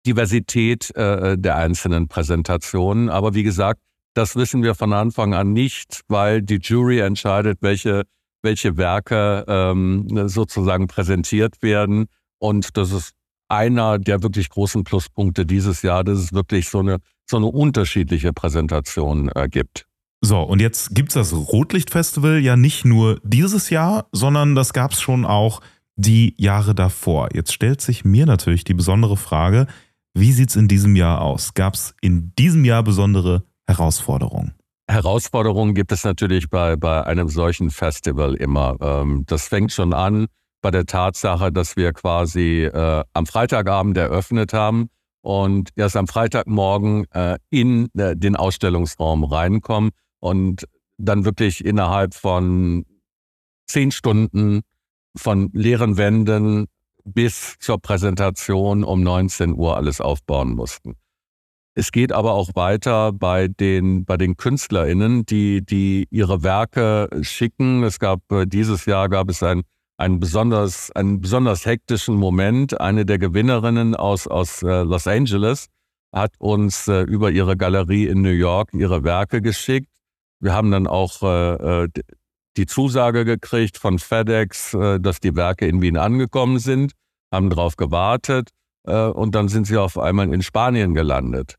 Diversität 0.07 0.91
der 0.97 1.57
einzelnen 1.57 2.09
Präsentationen. 2.09 3.11
Aber 3.11 3.35
wie 3.35 3.43
gesagt, 3.43 3.81
das 4.17 4.35
wissen 4.35 4.63
wir 4.63 4.75
von 4.75 4.95
Anfang 4.95 5.35
an 5.35 5.53
nicht, 5.53 6.01
weil 6.09 6.41
die 6.41 6.57
Jury 6.63 7.01
entscheidet, 7.01 7.59
welche, 7.61 8.05
welche 8.43 8.79
Werke 8.79 9.45
ähm, 9.47 10.09
sozusagen 10.29 10.87
präsentiert 10.87 11.63
werden. 11.63 12.07
Und 12.39 12.79
das 12.79 12.93
ist 12.93 13.13
einer 13.49 13.99
der 13.99 14.23
wirklich 14.23 14.49
großen 14.49 14.85
Pluspunkte 14.85 15.45
dieses 15.45 15.83
Jahr, 15.83 16.03
dass 16.03 16.19
es 16.19 16.33
wirklich 16.33 16.71
so 16.71 16.79
eine, 16.79 16.97
so 17.29 17.37
eine 17.37 17.47
unterschiedliche 17.47 18.33
Präsentation 18.33 19.31
äh, 19.35 19.51
gibt. 19.51 19.87
So, 20.23 20.41
und 20.41 20.61
jetzt 20.61 20.95
gibt 20.95 21.11
es 21.11 21.15
das 21.15 21.33
Rotlichtfestival 21.33 22.41
ja 22.41 22.57
nicht 22.57 22.85
nur 22.85 23.21
dieses 23.23 23.71
Jahr, 23.71 24.07
sondern 24.13 24.55
das 24.55 24.73
gab 24.73 24.93
es 24.93 25.01
schon 25.01 25.25
auch 25.25 25.61
die 25.97 26.35
Jahre 26.39 26.75
davor. 26.75 27.29
Jetzt 27.35 27.53
stellt 27.53 27.81
sich 27.81 28.05
mir 28.05 28.27
natürlich 28.27 28.65
die 28.65 28.75
besondere 28.75 29.17
Frage, 29.17 29.67
wie 30.15 30.33
sieht 30.33 30.51
es 30.51 30.57
in 30.57 30.69
diesem 30.69 30.97
Jahr 30.97 31.21
aus? 31.21 31.55
Gab 31.55 31.75
es 31.75 31.95
in 32.01 32.33
diesem 32.39 32.65
Jahr 32.65 32.83
besondere 32.83 33.45
Herausforderung? 33.67 34.53
Herausforderungen 34.89 35.75
gibt 35.75 35.93
es 35.93 36.05
natürlich 36.05 36.49
bei, 36.49 36.77
bei 36.77 37.05
einem 37.05 37.29
solchen 37.29 37.71
Festival 37.71 38.35
immer. 38.35 38.77
Ähm, 38.81 39.25
das 39.27 39.49
fängt 39.49 39.73
schon 39.73 39.93
an 39.93 40.27
bei 40.63 40.71
der 40.71 40.87
Tatsache, 40.87 41.53
dass 41.53 41.77
wir 41.77 41.93
quasi 41.93 42.65
äh, 42.65 43.05
am 43.13 43.27
Freitagabend 43.27 43.97
eröffnet 43.97 44.53
haben 44.53 44.89
und 45.23 45.71
erst 45.77 45.97
am 45.97 46.07
Freitagmorgen 46.07 47.05
äh, 47.11 47.37
in 47.51 47.89
äh, 47.99 48.17
den 48.17 48.37
Ausstellungsraum 48.37 49.25
reinkommen 49.25 49.91
und 50.27 50.67
dann 50.99 51.25
wirklich 51.25 51.65
innerhalb 51.65 52.15
von 52.15 52.85
zehn 53.69 53.93
Stunden 53.93 54.63
von 55.17 55.51
leeren 55.53 55.97
Wänden 55.97 56.67
bis 57.05 57.57
zur 57.61 57.81
Präsentation 57.81 58.83
um 58.83 59.03
19 59.03 59.55
Uhr 59.55 59.77
alles 59.77 60.01
aufbauen 60.01 60.55
mussten. 60.55 60.97
Es 61.79 61.93
geht 61.93 62.11
aber 62.11 62.33
auch 62.33 62.51
weiter 62.55 63.13
bei 63.13 63.49
den, 63.49 64.05
bei 64.05 64.17
den 64.17 64.37
KünstlerInnen, 64.37 65.27
die, 65.27 65.65
die 65.65 66.09
ihre 66.11 66.43
Werke 66.43 67.09
schicken. 67.21 67.85
Es 67.85 67.99
gab, 67.99 68.21
äh, 68.33 68.47
dieses 68.47 68.87
Jahr 68.87 69.09
gab 69.09 69.29
es 69.29 69.43
ein, 69.43 69.63
ein 69.99 70.19
besonders, 70.19 70.91
einen 70.93 71.21
besonders 71.21 71.67
hektischen 71.67 72.17
Moment. 72.17 72.81
Eine 72.81 73.05
der 73.05 73.19
Gewinnerinnen 73.19 73.95
aus, 73.95 74.27
aus 74.27 74.63
äh, 74.63 74.83
Los 74.83 75.07
Angeles 75.07 75.67
hat 76.13 76.33
uns 76.39 76.89
äh, 76.89 77.03
über 77.03 77.31
ihre 77.31 77.59
Galerie 77.59 78.07
in 78.07 78.23
New 78.23 78.31
York 78.31 78.71
ihre 78.73 79.05
Werke 79.05 79.43
geschickt. 79.43 79.91
Wir 80.41 80.53
haben 80.53 80.71
dann 80.71 80.87
auch 80.87 81.87
die 82.57 82.67
Zusage 82.67 83.25
gekriegt 83.25 83.79
von 83.79 83.99
FedEx, 83.99 84.77
dass 85.01 85.21
die 85.21 85.35
Werke 85.35 85.67
in 85.67 85.81
Wien 85.81 85.97
angekommen 85.97 86.59
sind, 86.59 86.93
haben 87.33 87.49
darauf 87.51 87.77
gewartet 87.77 88.51
und 88.85 89.35
dann 89.35 89.49
sind 89.49 89.67
sie 89.67 89.79
auf 89.79 89.99
einmal 89.99 90.33
in 90.33 90.43
Spanien 90.43 90.95
gelandet 90.95 91.57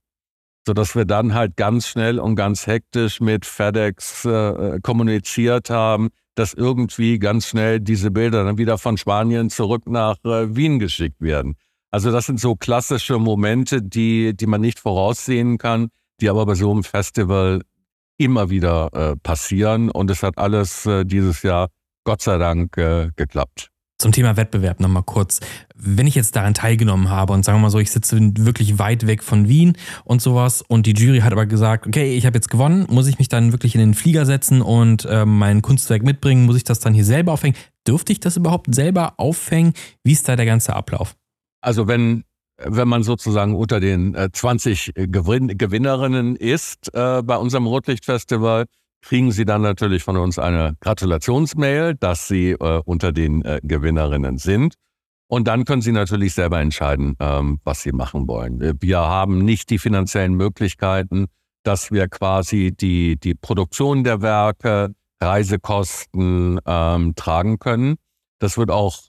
sodass 0.68 0.96
wir 0.96 1.06
dann 1.06 1.34
halt 1.34 1.56
ganz 1.56 1.88
schnell 1.88 2.20
und 2.20 2.36
ganz 2.36 2.68
hektisch 2.68 3.22
mit 3.22 3.46
FedEx 3.46 4.26
äh, 4.26 4.80
kommuniziert 4.84 5.70
haben, 5.70 6.10
dass 6.36 6.54
irgendwie 6.54 7.20
ganz 7.20 7.48
schnell 7.48 7.80
diese 7.80 8.12
Bilder 8.12 8.44
dann 8.44 8.58
wieder 8.58 8.78
von 8.78 8.98
Spanien 8.98 9.50
zurück 9.50 9.88
nach 9.88 10.18
äh, 10.26 10.54
Wien 10.58 10.78
geschickt 10.78 11.22
werden. 11.22 11.56
Also 11.90 12.12
das 12.12 12.26
sind 12.26 12.42
so 12.42 12.56
klassische 12.56 13.18
Momente, 13.18 13.82
die, 13.82 14.36
die 14.36 14.46
man 14.46 14.60
nicht 14.60 14.80
voraussehen 14.80 15.58
kann, 15.58 15.88
die 16.20 16.30
aber 16.30 16.46
bei 16.46 16.56
so 16.56 16.70
einem 16.70 16.84
Festival 16.84 17.62
immer 18.17 18.49
wieder 18.49 18.89
äh, 18.93 19.15
passieren. 19.17 19.89
Und 19.89 20.12
es 20.12 20.23
hat 20.23 20.38
alles 20.38 20.86
äh, 20.86 21.06
dieses 21.06 21.43
Jahr 21.43 21.69
Gott 22.03 22.21
sei 22.21 22.38
Dank 22.38 22.77
äh, 22.77 23.10
geklappt. 23.15 23.69
Zum 23.99 24.12
Thema 24.12 24.38
Wettbewerb 24.38 24.80
nochmal 24.80 25.01
kurz. 25.01 25.39
Wenn 25.75 26.06
ich 26.06 26.13
jetzt 26.13 26.36
daran 26.36 26.53
teilgenommen 26.53 27.10
habe 27.10 27.34
und 27.34 27.43
sagen 27.43 27.58
wir 27.58 27.63
mal 27.63 27.69
so, 27.71 27.80
ich 27.80 27.89
sitze 27.89 28.19
wirklich 28.38 28.77
weit 28.77 29.08
weg 29.08 29.23
von 29.23 29.47
Wien 29.47 29.75
und 30.03 30.21
sowas 30.21 30.62
und 30.62 30.86
die 30.86 30.93
Jury 30.93 31.21
hat 31.21 31.32
aber 31.32 31.47
gesagt, 31.47 31.88
okay, 31.88 32.15
ich 32.15 32.27
habe 32.27 32.38
jetzt 32.38 32.49
gewonnen, 32.49 32.86
muss 32.91 33.08
ich 33.08 33.17
mich 33.17 33.27
dann 33.27 33.53
wirklich 33.53 33.73
in 33.73 33.82
den 33.82 33.95
Flieger 33.95 34.27
setzen 34.27 34.62
und 34.62 35.06
äh, 35.06 35.25
mein 35.25 35.63
Kunstwerk 35.63 36.03
mitbringen, 36.03 36.45
muss 36.45 36.58
ich 36.58 36.63
das 36.63 36.80
dann 36.80 36.93
hier 36.93 37.06
selber 37.06 37.34
aufhängen? 37.34 37.58
Dürfte 37.88 38.12
ich 38.12 38.19
das 38.19 38.38
überhaupt 38.38 38.73
selber 38.73 39.15
aufhängen? 39.17 39.73
Wie 40.03 40.12
ist 40.12 40.30
da 40.30 40.36
der 40.36 40.45
ganze 40.45 40.75
Ablauf? 40.75 41.15
Also 41.62 41.88
wenn, 41.88 42.23
wenn 42.63 42.88
man 42.88 43.04
sozusagen 43.04 43.56
unter 43.56 43.80
den 43.80 44.15
äh, 44.15 44.30
20 44.32 44.93
Gewinn 44.96 45.58
Gewinnerinnen 45.58 46.36
ist 46.36 46.93
äh, 46.93 47.22
bei 47.24 47.38
unserem 47.38 47.67
Rotlichtfestival, 47.67 48.65
kriegen 49.02 49.32
Sie 49.32 49.46
dann 49.46 49.62
natürlich 49.62 50.04
von 50.04 50.17
uns 50.17 50.39
eine 50.39 50.76
Gratulationsmail, 50.82 51.96
dass 51.96 52.28
Sie 52.28 52.52
äh, 52.52 52.82
unter 52.86 53.12
den 53.12 53.43
äh, 53.43 53.60
Gewinnerinnen 53.63 54.38
sind. 54.38 54.76
Und 55.30 55.48
dann 55.48 55.65
können 55.65 55.82
sie 55.82 55.91
natürlich 55.91 56.34
selber 56.34 56.60
entscheiden, 56.62 57.15
ähm, 57.20 57.60
was 57.65 57.82
sie 57.82 57.91
machen 57.91 58.28
wollen. 58.28 58.78
Wir 58.80 59.00
haben 59.00 59.39
nicht 59.43 59.70
die 59.70 59.78
finanziellen 59.78 60.36
Möglichkeiten, 60.36 61.26
dass 61.63 61.91
wir 61.91 62.08
quasi 62.08 62.74
die, 62.74 63.17
die 63.20 63.36
Produktion 63.36 64.06
der 64.06 64.22
Werke, 64.22 64.93
Reisekosten 65.20 66.60
ähm, 66.65 67.13
tragen 67.15 67.60
können. 67.60 67.96
Das 68.39 68.58
wird 68.58 68.72
auch 68.72 69.00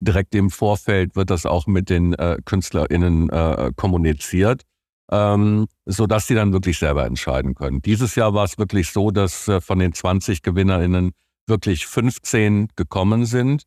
direkt 0.00 0.34
im 0.34 0.50
Vorfeld, 0.50 1.16
wird 1.16 1.30
das 1.30 1.46
auch 1.46 1.66
mit 1.66 1.90
den 1.90 2.14
äh, 2.14 2.38
KünstlerInnen 2.44 3.30
äh, 3.30 3.72
kommuniziert, 3.76 4.62
ähm, 5.10 5.66
sodass 5.86 6.26
sie 6.26 6.34
dann 6.34 6.52
wirklich 6.52 6.78
selber 6.78 7.06
entscheiden 7.06 7.54
können. 7.54 7.82
Dieses 7.82 8.14
Jahr 8.14 8.34
war 8.34 8.44
es 8.44 8.58
wirklich 8.58 8.90
so, 8.90 9.10
dass 9.10 9.48
äh, 9.48 9.60
von 9.60 9.78
den 9.78 9.92
20 9.92 10.42
GewinnerInnen 10.42 11.12
wirklich 11.46 11.86
15 11.86 12.68
gekommen 12.76 13.26
sind 13.26 13.64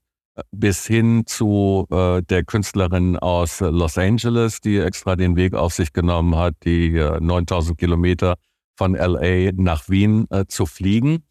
bis 0.52 0.86
hin 0.88 1.24
zu 1.26 1.88
äh, 1.91 2.22
der 2.24 2.43
Künstlerin 2.43 3.17
aus 3.17 3.60
Los 3.60 3.98
Angeles, 3.98 4.62
die 4.62 4.78
extra 4.78 5.15
den 5.15 5.36
Weg 5.36 5.54
auf 5.54 5.74
sich 5.74 5.93
genommen 5.93 6.36
hat, 6.36 6.56
die 6.63 6.98
äh, 6.98 7.19
9000 7.19 7.78
Kilometer 7.78 8.36
von 8.76 8.96
LA 8.96 9.52
nach 9.56 9.89
Wien 9.89 10.26
äh, 10.32 10.46
zu 10.48 10.65
fliegen. 10.65 11.24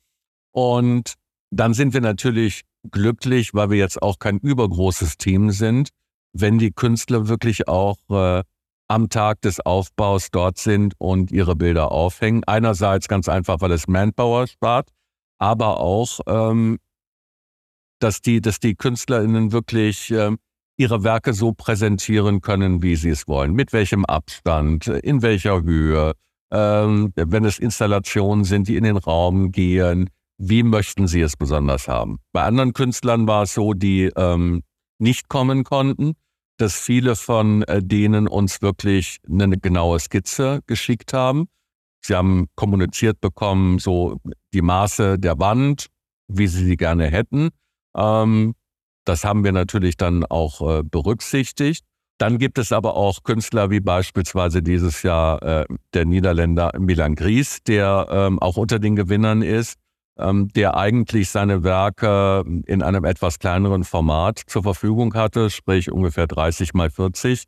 Und 0.53 1.15
dann 1.51 1.75
sind 1.75 1.95
wir 1.95 2.01
natürlich 2.01 2.63
glücklich, 2.91 3.55
weil 3.55 3.71
wir 3.71 3.79
jetzt 3.79 4.03
auch 4.03 4.19
kein 4.19 4.39
übergroßes 4.39 5.17
Team 5.17 5.51
sind, 5.51 5.91
wenn 6.33 6.59
die 6.59 6.73
Künstler 6.73 7.29
wirklich 7.29 7.69
auch 7.69 7.99
äh, 8.11 8.43
am 8.89 9.09
Tag 9.09 9.41
des 9.43 9.61
Aufbaus 9.61 10.31
dort 10.31 10.59
sind 10.59 10.95
und 10.99 11.31
ihre 11.31 11.57
Bilder 11.57 11.93
aufhängen. 11.93 12.45
Einerseits 12.45 13.09
ganz 13.09 13.29
einfach, 13.29 13.61
weil 13.61 13.73
es 13.73 13.89
Manpower 13.89 14.47
spart, 14.47 14.91
aber 15.39 15.81
auch, 15.81 16.21
ähm, 16.27 16.79
dass 18.01 18.21
die, 18.21 18.41
dass 18.41 18.59
die 18.61 18.75
KünstlerInnen 18.75 19.53
wirklich 19.53 20.11
äh, 20.11 20.37
ihre 20.77 21.05
Werke 21.05 21.33
so 21.33 21.53
präsentieren 21.53 22.41
können, 22.41 22.83
wie 22.83 22.97
sie 22.97 23.11
es 23.11 23.29
wollen. 23.29 23.53
Mit 23.53 23.73
welchem 23.73 24.05
Abstand, 24.05 24.89
in 24.89 25.23
welcher 25.23 25.63
Höhe, 25.63 26.13
ähm, 26.51 27.13
wenn 27.15 27.45
es 27.45 27.59
Installationen 27.59 28.45
sind, 28.45 28.69
die 28.69 28.77
in 28.77 28.85
den 28.85 28.97
Raum 28.97 29.53
gehen, 29.53 30.11
wie 30.45 30.65
möchten 30.65 31.07
sie 31.07 31.21
es 31.21 31.37
besonders 31.37 31.87
haben. 31.87 32.19
Bei 32.33 32.43
anderen 32.43 32.73
Künstlern 32.73 33.29
war 33.29 33.45
es 33.45 33.55
so, 33.55 33.75
die 33.75 34.11
ähm, 34.17 34.65
nicht 34.99 35.29
kommen 35.29 35.63
konnten, 35.63 36.15
dass 36.57 36.75
viele 36.75 37.15
von 37.15 37.63
äh, 37.63 37.81
denen 37.81 38.27
uns 38.27 38.61
wirklich 38.61 39.19
eine 39.31 39.57
genaue 39.57 40.01
Skizze 40.01 40.61
geschickt 40.67 41.13
haben. 41.13 41.47
Sie 42.05 42.17
haben 42.17 42.49
kommuniziert 42.57 43.21
bekommen, 43.21 43.79
so 43.79 44.17
die 44.53 44.63
Maße 44.63 45.17
der 45.17 45.39
Wand, 45.39 45.87
wie 46.27 46.49
sie 46.49 46.65
sie 46.65 46.77
gerne 46.77 47.07
hätten. 47.07 47.51
Ähm, 47.97 48.55
das 49.05 49.25
haben 49.25 49.45
wir 49.45 49.53
natürlich 49.53 49.97
dann 49.97 50.25
auch 50.25 50.61
äh, 50.61 50.83
berücksichtigt. 50.83 51.85
Dann 52.19 52.39
gibt 52.39 52.59
es 52.59 52.73
aber 52.73 52.97
auch 52.97 53.23
Künstler 53.23 53.71
wie 53.71 53.81
beispielsweise 53.81 54.61
dieses 54.61 55.05
Jahr 55.05 55.41
äh, 55.43 55.67
der 55.95 56.05
Niederländer 56.05 56.73
Milan 56.81 57.15
Gries, 57.15 57.63
der 57.63 58.09
ähm, 58.11 58.41
auch 58.41 58.57
unter 58.57 58.81
den 58.81 58.97
Gewinnern 58.97 59.43
ist, 59.43 59.79
der 60.17 60.77
eigentlich 60.77 61.31
seine 61.31 61.65
Werke 61.65 62.45
in 62.67 62.83
einem 62.83 63.05
etwas 63.05 63.39
kleineren 63.39 63.83
Format 63.83 64.43
zur 64.47 64.63
Verfügung 64.63 65.15
hatte, 65.15 65.49
sprich 65.49 65.91
ungefähr 65.91 66.27
30 66.27 66.75
mal 66.75 66.91
40. 66.91 67.45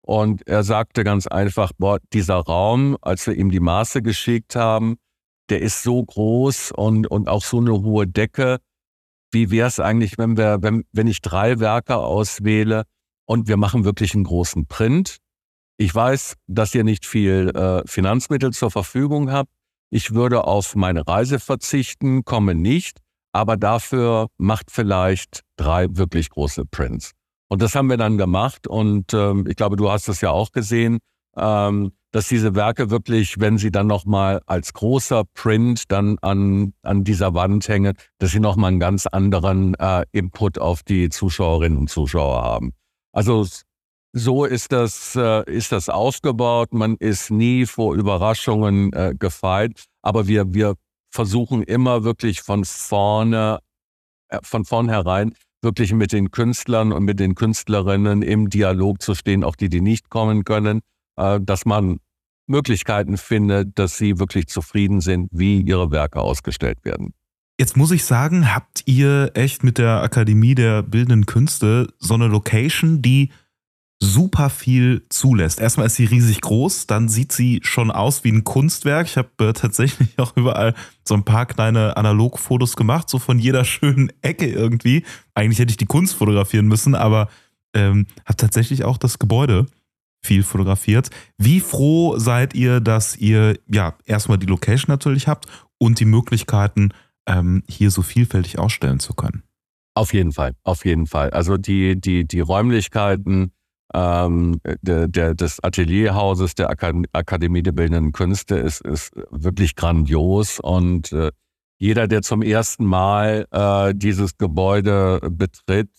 Und 0.00 0.46
er 0.46 0.62
sagte 0.62 1.04
ganz 1.04 1.26
einfach, 1.26 1.72
boah, 1.76 1.98
dieser 2.12 2.36
Raum, 2.36 2.96
als 3.02 3.26
wir 3.26 3.34
ihm 3.34 3.50
die 3.50 3.60
Maße 3.60 4.02
geschickt 4.02 4.56
haben, 4.56 4.96
der 5.50 5.60
ist 5.60 5.82
so 5.82 6.02
groß 6.02 6.72
und, 6.72 7.06
und 7.08 7.28
auch 7.28 7.42
so 7.42 7.58
eine 7.58 7.72
hohe 7.72 8.06
Decke, 8.06 8.58
wie 9.32 9.50
wäre 9.50 9.68
es 9.68 9.80
eigentlich, 9.80 10.16
wenn 10.18 10.36
wir, 10.36 10.62
wenn, 10.62 10.84
wenn 10.92 11.08
ich 11.08 11.20
drei 11.20 11.58
Werke 11.60 11.96
auswähle 11.96 12.84
und 13.26 13.48
wir 13.48 13.56
machen 13.56 13.84
wirklich 13.84 14.14
einen 14.14 14.24
großen 14.24 14.66
Print? 14.66 15.18
Ich 15.76 15.94
weiß, 15.94 16.36
dass 16.46 16.74
ihr 16.74 16.84
nicht 16.84 17.04
viel 17.04 17.50
äh, 17.54 17.82
Finanzmittel 17.86 18.52
zur 18.52 18.70
Verfügung 18.70 19.30
habt. 19.30 19.50
Ich 19.90 20.14
würde 20.14 20.44
auf 20.44 20.74
meine 20.74 21.06
Reise 21.06 21.38
verzichten, 21.38 22.24
komme 22.24 22.54
nicht, 22.54 22.98
aber 23.32 23.56
dafür 23.56 24.28
macht 24.36 24.70
vielleicht 24.70 25.42
drei 25.56 25.86
wirklich 25.90 26.30
große 26.30 26.64
Prints. 26.64 27.12
Und 27.48 27.62
das 27.62 27.74
haben 27.74 27.88
wir 27.88 27.96
dann 27.96 28.18
gemacht 28.18 28.66
und 28.66 29.14
ähm, 29.14 29.46
ich 29.48 29.56
glaube, 29.56 29.76
du 29.76 29.90
hast 29.90 30.08
das 30.08 30.20
ja 30.20 30.30
auch 30.30 30.52
gesehen. 30.52 30.98
Ähm, 31.36 31.92
dass 32.16 32.28
diese 32.28 32.54
Werke 32.54 32.88
wirklich, 32.88 33.40
wenn 33.40 33.58
sie 33.58 33.70
dann 33.70 33.88
nochmal 33.88 34.40
als 34.46 34.72
großer 34.72 35.24
Print 35.34 35.92
dann 35.92 36.16
an, 36.22 36.72
an 36.80 37.04
dieser 37.04 37.34
Wand 37.34 37.68
hängen, 37.68 37.92
dass 38.16 38.30
sie 38.30 38.40
nochmal 38.40 38.68
einen 38.68 38.80
ganz 38.80 39.06
anderen 39.06 39.74
äh, 39.74 40.02
Input 40.12 40.58
auf 40.58 40.82
die 40.82 41.10
Zuschauerinnen 41.10 41.76
und 41.76 41.90
Zuschauer 41.90 42.42
haben. 42.42 42.72
Also 43.12 43.46
so 44.16 44.46
ist 44.46 44.72
das, 44.72 45.14
äh, 45.14 45.44
ist 45.44 45.72
das 45.72 45.90
aufgebaut. 45.90 46.72
Man 46.72 46.96
ist 46.96 47.30
nie 47.30 47.66
vor 47.66 47.94
Überraschungen 47.94 48.90
äh, 48.94 49.14
gefeit, 49.16 49.84
aber 50.00 50.26
wir, 50.26 50.54
wir 50.54 50.74
versuchen 51.10 51.62
immer 51.62 52.02
wirklich 52.02 52.40
von 52.40 52.64
vorne, 52.64 53.58
äh, 54.28 54.38
von 54.42 54.64
vornherein 54.64 55.34
wirklich 55.60 55.92
mit 55.92 56.12
den 56.12 56.30
Künstlern 56.30 56.92
und 56.92 57.04
mit 57.04 57.20
den 57.20 57.34
Künstlerinnen 57.34 58.22
im 58.22 58.48
Dialog 58.48 59.02
zu 59.02 59.14
stehen, 59.14 59.44
auch 59.44 59.56
die, 59.56 59.68
die 59.68 59.82
nicht 59.82 60.08
kommen 60.08 60.44
können, 60.44 60.80
äh, 61.16 61.38
dass 61.42 61.66
man 61.66 61.98
Möglichkeiten 62.46 63.18
findet, 63.18 63.78
dass 63.78 63.98
sie 63.98 64.18
wirklich 64.18 64.46
zufrieden 64.46 65.02
sind, 65.02 65.28
wie 65.30 65.60
ihre 65.60 65.90
Werke 65.90 66.20
ausgestellt 66.20 66.78
werden. 66.84 67.12
Jetzt 67.58 67.76
muss 67.76 67.90
ich 67.90 68.04
sagen, 68.04 68.54
habt 68.54 68.82
ihr 68.86 69.32
echt 69.34 69.62
mit 69.62 69.76
der 69.76 70.02
Akademie 70.02 70.54
der 70.54 70.82
Bildenden 70.82 71.26
Künste 71.26 71.88
so 71.98 72.14
eine 72.14 72.28
Location, 72.28 73.02
die 73.02 73.30
super 73.98 74.50
viel 74.50 75.06
zulässt. 75.08 75.60
Erstmal 75.60 75.86
ist 75.86 75.96
sie 75.96 76.04
riesig 76.04 76.40
groß, 76.42 76.86
dann 76.86 77.08
sieht 77.08 77.32
sie 77.32 77.60
schon 77.62 77.90
aus 77.90 78.24
wie 78.24 78.32
ein 78.32 78.44
Kunstwerk. 78.44 79.06
Ich 79.06 79.16
habe 79.16 79.30
äh, 79.40 79.52
tatsächlich 79.52 80.10
auch 80.18 80.36
überall 80.36 80.74
so 81.04 81.14
ein 81.14 81.24
paar 81.24 81.46
kleine 81.46 81.96
Analogfotos 81.96 82.76
gemacht, 82.76 83.08
so 83.08 83.18
von 83.18 83.38
jeder 83.38 83.64
schönen 83.66 84.12
Ecke 84.22 84.46
irgendwie. 84.46 85.04
Eigentlich 85.34 85.58
hätte 85.58 85.70
ich 85.70 85.76
die 85.76 85.86
Kunst 85.86 86.14
fotografieren 86.14 86.66
müssen, 86.66 86.94
aber 86.94 87.28
ähm, 87.74 88.06
habe 88.24 88.36
tatsächlich 88.36 88.84
auch 88.84 88.98
das 88.98 89.18
Gebäude 89.18 89.66
viel 90.22 90.42
fotografiert. 90.42 91.10
Wie 91.38 91.60
froh 91.60 92.18
seid 92.18 92.54
ihr, 92.54 92.80
dass 92.80 93.16
ihr 93.16 93.58
ja 93.68 93.94
erstmal 94.04 94.38
die 94.38 94.46
Location 94.46 94.92
natürlich 94.92 95.28
habt 95.28 95.46
und 95.78 96.00
die 96.00 96.04
Möglichkeiten, 96.04 96.90
ähm, 97.26 97.62
hier 97.68 97.90
so 97.90 98.02
vielfältig 98.02 98.58
ausstellen 98.58 98.98
zu 98.98 99.14
können? 99.14 99.42
Auf 99.94 100.12
jeden 100.12 100.32
Fall, 100.32 100.54
auf 100.62 100.84
jeden 100.84 101.06
Fall. 101.06 101.30
Also 101.30 101.56
die, 101.56 101.98
die, 101.98 102.26
die 102.26 102.40
Räumlichkeiten 102.40 103.52
ähm, 103.94 104.60
der, 104.82 105.08
der, 105.08 105.34
des 105.34 105.62
Atelierhauses 105.62 106.54
der 106.54 106.70
Akademie 106.70 107.62
der 107.62 107.72
Bildenden 107.72 108.12
Künste 108.12 108.56
ist, 108.56 108.80
ist 108.80 109.12
wirklich 109.30 109.76
grandios 109.76 110.60
und 110.60 111.12
äh, 111.12 111.30
jeder, 111.78 112.08
der 112.08 112.22
zum 112.22 112.40
ersten 112.42 112.86
Mal 112.86 113.46
äh, 113.50 113.94
dieses 113.94 114.38
Gebäude 114.38 115.20
betritt, 115.30 115.90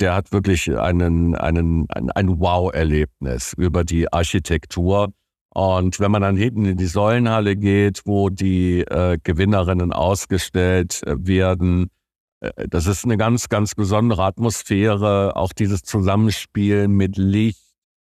der 0.00 0.14
hat 0.14 0.32
wirklich 0.32 0.76
einen, 0.76 1.34
einen, 1.36 1.86
ein, 1.90 2.10
ein 2.10 2.40
Wow-Erlebnis 2.40 3.54
über 3.56 3.84
die 3.84 4.12
Architektur. 4.12 5.12
Und 5.54 6.00
wenn 6.00 6.10
man 6.10 6.22
dann 6.22 6.36
hinten 6.36 6.66
in 6.66 6.76
die 6.76 6.86
Säulenhalle 6.86 7.56
geht, 7.56 8.02
wo 8.04 8.28
die 8.28 8.80
äh, 8.80 9.16
Gewinnerinnen 9.22 9.92
ausgestellt 9.92 11.02
äh, 11.06 11.14
werden, 11.18 11.88
das 12.68 12.86
ist 12.86 13.04
eine 13.04 13.16
ganz, 13.16 13.48
ganz 13.48 13.74
besondere 13.74 14.24
Atmosphäre, 14.24 15.36
auch 15.36 15.52
dieses 15.52 15.82
Zusammenspiel 15.82 16.88
mit 16.88 17.16
Licht, 17.16 17.60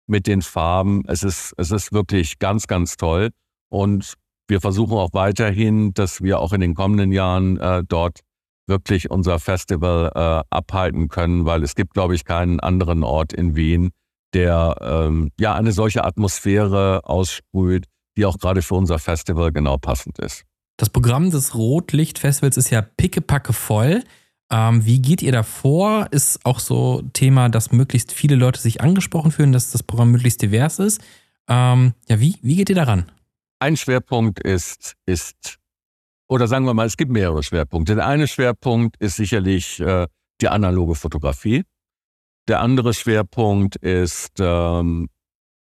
mit 0.07 0.27
den 0.27 0.41
Farben. 0.41 1.03
Es 1.07 1.23
ist, 1.23 1.53
es 1.57 1.71
ist 1.71 1.93
wirklich 1.93 2.39
ganz, 2.39 2.67
ganz 2.67 2.97
toll. 2.97 3.29
Und 3.69 4.13
wir 4.47 4.61
versuchen 4.61 4.97
auch 4.97 5.13
weiterhin, 5.13 5.93
dass 5.93 6.21
wir 6.21 6.39
auch 6.39 6.53
in 6.53 6.61
den 6.61 6.75
kommenden 6.75 7.11
Jahren 7.11 7.57
äh, 7.59 7.83
dort 7.87 8.19
wirklich 8.67 9.09
unser 9.11 9.39
Festival 9.39 10.11
äh, 10.15 10.43
abhalten 10.49 11.07
können, 11.07 11.45
weil 11.45 11.63
es 11.63 11.75
gibt, 11.75 11.93
glaube 11.93 12.15
ich, 12.15 12.25
keinen 12.25 12.59
anderen 12.59 13.03
Ort 13.03 13.33
in 13.33 13.55
Wien, 13.55 13.91
der 14.33 14.75
ähm, 14.81 15.31
ja 15.39 15.53
eine 15.53 15.71
solche 15.71 16.03
Atmosphäre 16.03 17.01
aussprüht, 17.03 17.85
die 18.17 18.25
auch 18.25 18.37
gerade 18.37 18.61
für 18.61 18.75
unser 18.75 18.99
Festival 18.99 19.51
genau 19.51 19.77
passend 19.77 20.19
ist. 20.19 20.43
Das 20.77 20.89
Programm 20.89 21.29
des 21.29 21.55
Rotlichtfestivals 21.55 22.57
ist 22.57 22.69
ja 22.69 22.81
pickepacke 22.81 23.53
voll. 23.53 24.03
Ähm, 24.53 24.85
wie 24.85 25.01
geht 25.01 25.23
ihr 25.23 25.31
da 25.31 25.41
vor? 25.41 26.07
Ist 26.11 26.45
auch 26.45 26.59
so 26.59 27.01
Thema, 27.13 27.49
dass 27.49 27.71
möglichst 27.71 28.11
viele 28.11 28.35
Leute 28.35 28.61
sich 28.61 28.81
angesprochen 28.81 29.31
fühlen, 29.31 29.51
dass 29.51 29.71
das 29.71 29.81
Programm 29.81 30.11
möglichst 30.11 30.43
divers 30.43 30.77
ist. 30.77 31.01
Ähm, 31.47 31.93
ja, 32.07 32.19
wie, 32.19 32.37
wie 32.43 32.57
geht 32.57 32.69
ihr 32.69 32.75
daran? 32.75 33.11
Ein 33.57 33.77
Schwerpunkt 33.77 34.39
ist, 34.39 34.93
ist 35.07 35.57
oder 36.27 36.47
sagen 36.47 36.65
wir 36.65 36.75
mal, 36.75 36.85
es 36.85 36.97
gibt 36.97 37.11
mehrere 37.11 37.41
Schwerpunkte. 37.41 37.95
Der 37.95 38.05
eine 38.05 38.27
Schwerpunkt 38.27 38.95
ist 38.97 39.15
sicherlich 39.15 39.79
äh, 39.79 40.07
die 40.39 40.49
analoge 40.49 40.93
Fotografie. 40.93 41.63
Der 42.47 42.59
andere 42.59 42.93
Schwerpunkt 42.93 43.77
ist 43.77 44.33
ähm, 44.39 45.09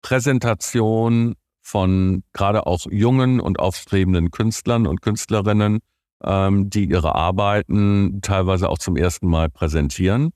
Präsentation 0.03 1.37
von 1.61 2.25
gerade 2.33 2.67
auch 2.67 2.87
jungen 2.91 3.39
und 3.39 3.61
aufstrebenden 3.61 4.33
Künstlern 4.33 4.89
und 4.89 5.03
Künstlerinnen, 5.03 5.79
ähm, 6.25 6.71
die 6.71 6.89
ihre 6.89 7.15
Arbeiten 7.15 8.21
teilweise 8.23 8.69
auch 8.69 8.79
zum 8.79 8.97
ersten 8.97 9.29
Mal 9.29 9.51
präsentieren. 9.51 10.31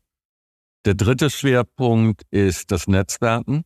Der 0.84 0.94
dritte 0.94 1.30
Schwerpunkt 1.30 2.22
ist 2.30 2.70
das 2.70 2.86
Netzwerken, 2.86 3.64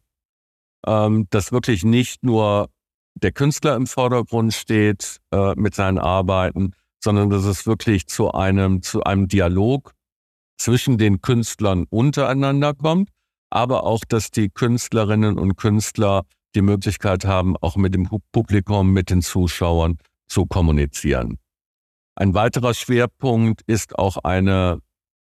ähm, 0.86 1.26
dass 1.30 1.52
wirklich 1.52 1.84
nicht 1.84 2.22
nur 2.22 2.70
der 3.14 3.32
Künstler 3.32 3.76
im 3.76 3.86
Vordergrund 3.86 4.54
steht 4.54 5.18
äh, 5.32 5.54
mit 5.54 5.74
seinen 5.74 5.98
Arbeiten, 5.98 6.72
sondern 7.02 7.30
dass 7.30 7.44
es 7.44 7.66
wirklich 7.66 8.06
zu 8.06 8.32
einem, 8.32 8.82
zu 8.82 9.02
einem 9.04 9.28
Dialog 9.28 9.92
zwischen 10.58 10.98
den 10.98 11.20
Künstlern 11.20 11.86
untereinander 11.90 12.74
kommt, 12.74 13.10
aber 13.50 13.84
auch, 13.84 14.04
dass 14.06 14.30
die 14.30 14.48
Künstlerinnen 14.48 15.38
und 15.38 15.56
Künstler 15.56 16.24
die 16.54 16.62
Möglichkeit 16.62 17.24
haben, 17.24 17.56
auch 17.56 17.76
mit 17.76 17.94
dem 17.94 18.08
Publikum, 18.32 18.92
mit 18.92 19.10
den 19.10 19.22
Zuschauern 19.22 19.98
zu 20.28 20.46
kommunizieren. 20.46 21.38
Ein 22.16 22.34
weiterer 22.34 22.74
Schwerpunkt 22.74 23.62
ist 23.66 23.98
auch 23.98 24.18
eine 24.18 24.80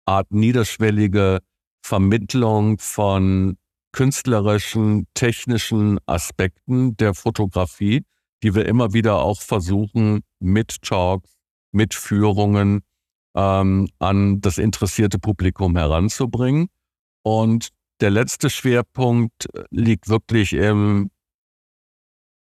Art 0.05 0.31
niederschwellige 0.31 1.39
Vermittlung 1.85 2.79
von 2.79 3.57
künstlerischen, 3.91 5.07
technischen 5.13 5.99
Aspekten 6.05 6.95
der 6.97 7.13
Fotografie, 7.13 8.03
die 8.43 8.55
wir 8.55 8.65
immer 8.65 8.93
wieder 8.93 9.19
auch 9.19 9.41
versuchen, 9.41 10.21
mit 10.39 10.81
Talks, 10.81 11.31
mit 11.71 11.93
Führungen 11.93 12.81
ähm, 13.35 13.89
an 13.99 14.41
das 14.41 14.57
interessierte 14.57 15.19
Publikum 15.19 15.75
heranzubringen. 15.75 16.67
Und 17.23 17.69
der 18.01 18.09
letzte 18.09 18.49
Schwerpunkt 18.49 19.47
liegt 19.71 20.07
wirklich 20.07 20.53
im 20.53 21.11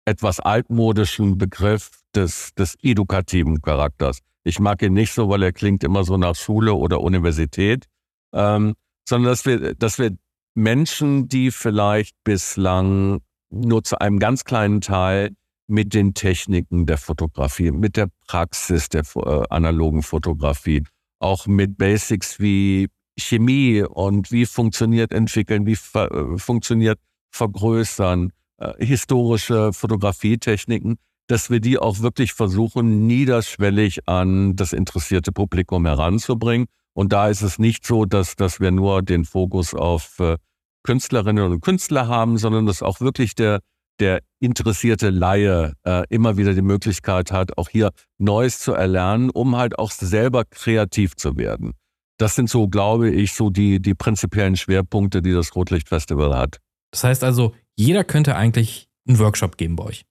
etwas 0.05 0.39
altmodischen 0.39 1.37
Begriff 1.37 2.01
des, 2.15 2.53
des 2.55 2.75
edukativen 2.81 3.61
Charakters. 3.61 4.19
Ich 4.43 4.59
mag 4.59 4.81
ihn 4.81 4.93
nicht 4.93 5.13
so, 5.13 5.29
weil 5.29 5.43
er 5.43 5.53
klingt 5.53 5.83
immer 5.83 6.03
so 6.03 6.17
nach 6.17 6.35
Schule 6.35 6.73
oder 6.75 7.01
Universität, 7.01 7.85
ähm, 8.33 8.75
sondern 9.07 9.31
dass 9.31 9.45
wir, 9.45 9.75
dass 9.75 9.97
wir 9.97 10.15
Menschen, 10.53 11.27
die 11.27 11.51
vielleicht 11.51 12.15
bislang 12.23 13.21
nur 13.49 13.83
zu 13.83 13.99
einem 13.99 14.19
ganz 14.19 14.43
kleinen 14.43 14.81
Teil 14.81 15.31
mit 15.67 15.93
den 15.93 16.13
Techniken 16.13 16.85
der 16.85 16.97
Fotografie, 16.97 17.71
mit 17.71 17.97
der 17.97 18.09
Praxis 18.27 18.89
der 18.89 19.03
äh, 19.15 19.43
analogen 19.49 20.03
Fotografie, 20.03 20.83
auch 21.19 21.47
mit 21.47 21.77
Basics 21.77 22.39
wie 22.39 22.87
Chemie 23.17 23.83
und 23.83 24.31
wie 24.31 24.45
funktioniert 24.45 25.11
entwickeln, 25.11 25.65
wie 25.65 25.77
äh, 25.97 26.37
funktioniert 26.37 26.99
vergrößern, 27.31 28.31
äh, 28.57 28.85
historische 28.85 29.73
Fotografietechniken, 29.73 30.97
dass 31.27 31.49
wir 31.49 31.59
die 31.59 31.77
auch 31.77 32.01
wirklich 32.01 32.33
versuchen, 32.33 33.07
niederschwellig 33.07 34.07
an 34.07 34.55
das 34.55 34.73
interessierte 34.73 35.31
Publikum 35.31 35.85
heranzubringen. 35.85 36.67
Und 36.93 37.11
da 37.11 37.29
ist 37.29 37.41
es 37.41 37.59
nicht 37.59 37.85
so, 37.85 38.05
dass, 38.05 38.35
dass 38.35 38.59
wir 38.59 38.71
nur 38.71 39.01
den 39.01 39.25
Fokus 39.25 39.73
auf 39.73 40.19
äh, 40.19 40.37
Künstlerinnen 40.83 41.51
und 41.51 41.61
Künstler 41.61 42.07
haben, 42.07 42.37
sondern 42.37 42.65
dass 42.65 42.81
auch 42.81 43.01
wirklich 43.01 43.35
der, 43.35 43.59
der 43.99 44.21
interessierte 44.39 45.09
Laie 45.09 45.73
äh, 45.83 46.03
immer 46.09 46.37
wieder 46.37 46.53
die 46.53 46.61
Möglichkeit 46.61 47.31
hat, 47.31 47.57
auch 47.57 47.69
hier 47.69 47.91
Neues 48.17 48.59
zu 48.59 48.73
erlernen, 48.73 49.29
um 49.29 49.57
halt 49.57 49.77
auch 49.79 49.91
selber 49.91 50.45
kreativ 50.45 51.15
zu 51.15 51.37
werden. 51.37 51.71
Das 52.17 52.35
sind 52.35 52.49
so, 52.49 52.69
glaube 52.69 53.09
ich, 53.09 53.33
so 53.33 53.49
die, 53.49 53.81
die 53.81 53.93
prinzipiellen 53.93 54.55
Schwerpunkte, 54.55 55.21
die 55.21 55.33
das 55.33 55.53
Rotlichtfestival 55.55 56.37
hat. 56.37 56.59
Das 56.91 57.03
heißt 57.03 57.23
also, 57.25 57.53
jeder 57.75 58.05
könnte 58.05 58.35
eigentlich 58.37 58.87
einen 59.07 59.19
Workshop 59.19 59.57
geben 59.57 59.75
bei 59.75 59.83
euch. 59.85 60.05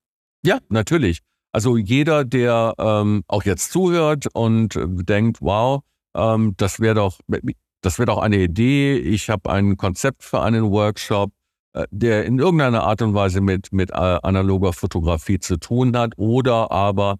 Ja, 0.44 0.58
natürlich. 0.68 1.20
Also 1.52 1.76
jeder, 1.76 2.24
der 2.24 2.74
ähm, 2.78 3.22
auch 3.28 3.44
jetzt 3.44 3.70
zuhört 3.70 4.26
und 4.32 4.76
äh, 4.76 4.86
denkt, 4.88 5.40
wow, 5.40 5.82
ähm, 6.16 6.54
das 6.56 6.80
wäre 6.80 6.96
doch, 6.96 7.20
das 7.80 7.98
wäre 7.98 8.06
doch 8.06 8.18
eine 8.18 8.38
Idee. 8.38 8.96
Ich 8.96 9.30
habe 9.30 9.50
ein 9.50 9.76
Konzept 9.76 10.24
für 10.24 10.42
einen 10.42 10.70
Workshop, 10.70 11.30
äh, 11.74 11.86
der 11.90 12.24
in 12.24 12.38
irgendeiner 12.38 12.82
Art 12.82 13.02
und 13.02 13.14
Weise 13.14 13.40
mit, 13.40 13.72
mit 13.72 13.90
äh, 13.90 13.94
analoger 13.94 14.72
Fotografie 14.72 15.38
zu 15.38 15.56
tun 15.58 15.96
hat. 15.96 16.14
Oder 16.16 16.70
aber, 16.72 17.16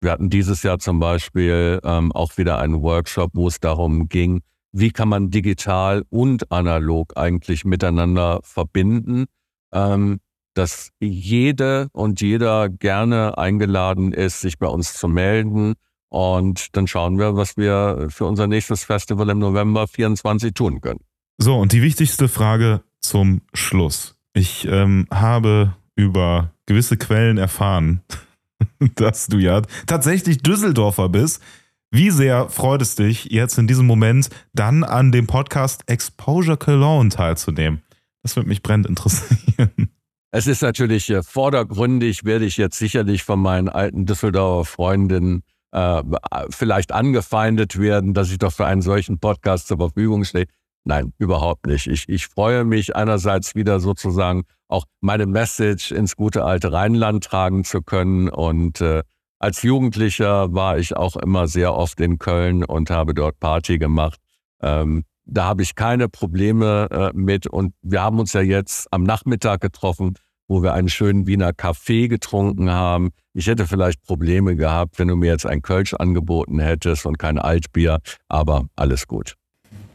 wir 0.00 0.10
hatten 0.10 0.30
dieses 0.30 0.62
Jahr 0.62 0.78
zum 0.78 0.98
Beispiel 0.98 1.80
ähm, 1.84 2.12
auch 2.12 2.36
wieder 2.38 2.58
einen 2.58 2.82
Workshop, 2.82 3.32
wo 3.34 3.48
es 3.48 3.60
darum 3.60 4.08
ging, 4.08 4.40
wie 4.72 4.90
kann 4.90 5.08
man 5.08 5.30
digital 5.30 6.04
und 6.10 6.50
analog 6.50 7.16
eigentlich 7.16 7.64
miteinander 7.64 8.40
verbinden. 8.42 9.26
Ähm, 9.72 10.20
dass 10.56 10.90
jede 11.00 11.88
und 11.92 12.20
jeder 12.20 12.68
gerne 12.68 13.36
eingeladen 13.36 14.12
ist, 14.12 14.40
sich 14.40 14.58
bei 14.58 14.66
uns 14.66 14.94
zu 14.94 15.06
melden. 15.06 15.74
Und 16.08 16.74
dann 16.76 16.86
schauen 16.86 17.18
wir, 17.18 17.36
was 17.36 17.56
wir 17.56 18.06
für 18.10 18.24
unser 18.24 18.46
nächstes 18.46 18.84
Festival 18.84 19.28
im 19.28 19.38
November 19.38 19.86
24 19.86 20.54
tun 20.54 20.80
können. 20.80 21.00
So, 21.38 21.58
und 21.58 21.72
die 21.72 21.82
wichtigste 21.82 22.28
Frage 22.28 22.82
zum 23.00 23.42
Schluss. 23.52 24.16
Ich 24.32 24.66
ähm, 24.66 25.06
habe 25.10 25.76
über 25.94 26.52
gewisse 26.64 26.96
Quellen 26.96 27.36
erfahren, 27.36 28.00
dass 28.94 29.26
du 29.26 29.38
ja 29.38 29.62
tatsächlich 29.86 30.38
Düsseldorfer 30.38 31.10
bist. 31.10 31.42
Wie 31.90 32.10
sehr 32.10 32.48
freut 32.48 32.82
es 32.82 32.94
dich, 32.94 33.26
jetzt 33.26 33.58
in 33.58 33.66
diesem 33.66 33.86
Moment 33.86 34.30
dann 34.54 34.84
an 34.84 35.12
dem 35.12 35.26
Podcast 35.26 35.82
Exposure 35.86 36.56
Cologne 36.56 37.10
teilzunehmen? 37.10 37.82
Das 38.22 38.36
würde 38.36 38.48
mich 38.48 38.62
brennend 38.62 38.86
interessieren. 38.86 39.90
Es 40.32 40.46
ist 40.46 40.62
natürlich 40.62 41.12
vordergründig, 41.22 42.24
werde 42.24 42.44
ich 42.44 42.56
jetzt 42.56 42.78
sicherlich 42.78 43.22
von 43.22 43.40
meinen 43.40 43.68
alten 43.68 44.06
Düsseldorfer 44.06 44.70
Freundinnen 44.70 45.42
äh, 45.72 46.02
vielleicht 46.50 46.92
angefeindet 46.92 47.78
werden, 47.78 48.14
dass 48.14 48.30
ich 48.30 48.38
doch 48.38 48.52
für 48.52 48.66
einen 48.66 48.82
solchen 48.82 49.18
Podcast 49.18 49.68
zur 49.68 49.78
Verfügung 49.78 50.24
stehe. 50.24 50.46
Nein, 50.84 51.12
überhaupt 51.18 51.66
nicht. 51.66 51.86
Ich, 51.86 52.08
ich 52.08 52.26
freue 52.28 52.64
mich 52.64 52.94
einerseits 52.94 53.54
wieder 53.54 53.80
sozusagen 53.80 54.44
auch 54.68 54.84
meine 55.00 55.26
Message 55.26 55.92
ins 55.92 56.16
gute 56.16 56.44
alte 56.44 56.72
Rheinland 56.72 57.24
tragen 57.24 57.64
zu 57.64 57.82
können. 57.82 58.28
Und 58.28 58.80
äh, 58.80 59.02
als 59.38 59.62
Jugendlicher 59.62 60.54
war 60.54 60.78
ich 60.78 60.96
auch 60.96 61.16
immer 61.16 61.48
sehr 61.48 61.74
oft 61.74 62.00
in 62.00 62.18
Köln 62.18 62.64
und 62.64 62.90
habe 62.90 63.14
dort 63.14 63.38
Party 63.40 63.78
gemacht. 63.78 64.20
Ähm, 64.62 65.04
da 65.26 65.44
habe 65.44 65.62
ich 65.62 65.74
keine 65.74 66.08
Probleme 66.08 66.88
äh, 66.90 67.10
mit. 67.16 67.46
Und 67.46 67.74
wir 67.82 68.02
haben 68.02 68.18
uns 68.18 68.32
ja 68.32 68.40
jetzt 68.40 68.92
am 68.92 69.02
Nachmittag 69.02 69.60
getroffen 69.60 70.14
wo 70.48 70.62
wir 70.62 70.74
einen 70.74 70.88
schönen 70.88 71.26
Wiener 71.26 71.52
Kaffee 71.52 72.08
getrunken 72.08 72.70
haben. 72.70 73.10
Ich 73.34 73.46
hätte 73.46 73.66
vielleicht 73.66 74.02
Probleme 74.04 74.56
gehabt, 74.56 74.98
wenn 74.98 75.08
du 75.08 75.16
mir 75.16 75.30
jetzt 75.30 75.46
ein 75.46 75.62
Kölsch 75.62 75.94
angeboten 75.94 76.60
hättest 76.60 77.06
und 77.06 77.18
kein 77.18 77.38
Altbier, 77.38 77.98
aber 78.28 78.66
alles 78.76 79.06
gut. 79.06 79.34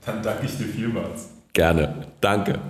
Dann 0.06 0.22
danke 0.22 0.46
ich 0.46 0.58
dir 0.58 0.66
vielmals. 0.66 1.30
Gerne, 1.54 2.08
danke. 2.22 2.60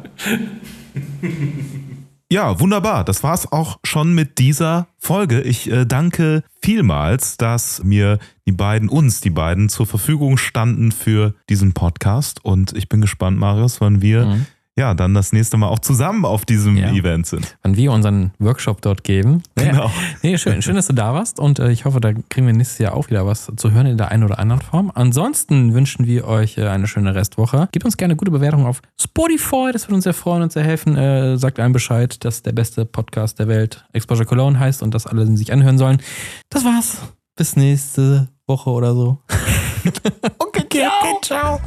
Ja, 2.31 2.61
wunderbar. 2.61 3.03
Das 3.03 3.23
war 3.23 3.33
es 3.33 3.51
auch 3.51 3.79
schon 3.83 4.13
mit 4.13 4.39
dieser 4.39 4.87
Folge. 4.97 5.41
Ich 5.41 5.69
äh, 5.69 5.85
danke 5.85 6.43
vielmals, 6.61 7.35
dass 7.35 7.83
mir 7.83 8.19
die 8.51 8.57
beiden, 8.57 8.89
uns 8.89 9.21
die 9.21 9.29
beiden 9.29 9.69
zur 9.69 9.85
Verfügung 9.85 10.37
standen 10.37 10.91
für 10.91 11.33
diesen 11.49 11.73
Podcast. 11.73 12.43
Und 12.43 12.73
ich 12.73 12.89
bin 12.89 13.01
gespannt, 13.01 13.37
Marius, 13.37 13.79
wann 13.79 14.01
wir 14.01 14.25
mhm 14.25 14.45
ja, 14.77 14.93
dann 14.93 15.13
das 15.13 15.33
nächste 15.33 15.57
Mal 15.57 15.67
auch 15.67 15.79
zusammen 15.79 16.23
auf 16.25 16.45
diesem 16.45 16.77
ja. 16.77 16.91
Event 16.91 17.27
sind. 17.27 17.57
Wann 17.61 17.75
wir 17.75 17.91
unseren 17.91 18.31
Workshop 18.39 18.81
dort 18.81 19.03
geben. 19.03 19.43
Genau. 19.55 19.85
Ja. 19.85 19.91
Nee, 20.23 20.37
schön, 20.37 20.61
schön, 20.61 20.75
dass 20.75 20.87
du 20.87 20.93
da 20.93 21.13
warst 21.13 21.39
und 21.39 21.59
äh, 21.59 21.71
ich 21.71 21.85
hoffe, 21.85 21.99
da 21.99 22.13
kriegen 22.13 22.45
wir 22.45 22.53
nächstes 22.53 22.77
Jahr 22.77 22.93
auch 22.93 23.09
wieder 23.09 23.25
was 23.25 23.51
zu 23.55 23.71
hören 23.71 23.87
in 23.87 23.97
der 23.97 24.09
einen 24.09 24.23
oder 24.23 24.39
anderen 24.39 24.61
Form. 24.61 24.91
Ansonsten 24.93 25.73
wünschen 25.73 26.05
wir 26.05 26.27
euch 26.27 26.57
äh, 26.57 26.67
eine 26.67 26.87
schöne 26.87 27.15
Restwoche. 27.15 27.69
Gebt 27.71 27.85
uns 27.85 27.97
gerne 27.97 28.15
gute 28.15 28.31
Bewertungen 28.31 28.65
auf 28.65 28.81
Spotify, 28.99 29.71
das 29.73 29.87
würde 29.87 29.95
uns 29.95 30.03
sehr 30.03 30.13
freuen 30.13 30.43
und 30.43 30.51
sehr 30.51 30.63
helfen. 30.63 30.95
Äh, 30.95 31.37
sagt 31.37 31.59
einem 31.59 31.73
Bescheid, 31.73 32.23
dass 32.23 32.43
der 32.43 32.51
beste 32.51 32.85
Podcast 32.85 33.39
der 33.39 33.47
Welt 33.47 33.85
Exposure 33.93 34.25
Cologne 34.25 34.59
heißt 34.59 34.83
und 34.83 34.93
dass 34.93 35.07
alle 35.07 35.25
sich 35.35 35.51
anhören 35.51 35.77
sollen. 35.77 36.01
Das 36.49 36.63
war's. 36.63 36.97
Bis 37.41 37.55
nächste 37.55 38.27
Woche 38.45 38.69
oder 38.69 38.93
so. 38.93 39.17
okay, 40.37 40.67
ciao. 40.69 40.91
Okay, 41.01 41.15
ciao. 41.23 41.59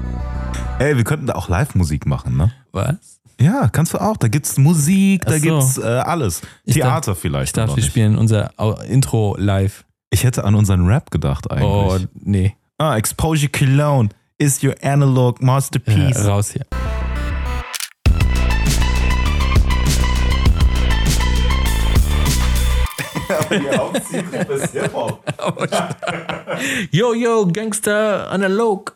Ey, 0.80 0.96
wir 0.96 1.04
könnten 1.04 1.26
da 1.28 1.36
auch 1.36 1.48
Live-Musik 1.48 2.04
machen, 2.04 2.36
ne? 2.36 2.50
Was? 2.72 3.20
Ja, 3.40 3.68
kannst 3.68 3.94
du 3.94 3.98
auch. 3.98 4.16
Da 4.16 4.26
gibt's 4.26 4.58
Musik, 4.58 5.22
Ach 5.24 5.30
da 5.30 5.38
so. 5.38 5.40
gibt's 5.40 5.78
äh, 5.78 5.82
alles. 5.84 6.42
Ich 6.64 6.74
Theater 6.74 7.12
darf, 7.12 7.20
vielleicht. 7.20 7.50
Ich 7.50 7.52
dachte, 7.52 7.76
wir 7.76 7.82
spielen 7.84 8.18
unser 8.18 8.50
Intro 8.88 9.36
live. 9.38 9.84
Ich 10.10 10.24
hätte 10.24 10.42
an 10.42 10.56
unseren 10.56 10.84
Rap 10.84 11.12
gedacht 11.12 11.48
eigentlich. 11.48 11.64
Oh, 11.64 11.96
nee. 12.14 12.56
Ah, 12.78 12.96
Exposure 12.96 13.52
Cologne 13.52 14.08
is 14.38 14.64
your 14.64 14.74
analog 14.82 15.40
masterpiece. 15.40 16.18
Ja, 16.18 16.26
raus 16.26 16.50
hier. 16.50 16.66
yo, 26.92 27.14
yo, 27.14 27.46
Gangster 27.46 28.26
analog. 28.30 28.90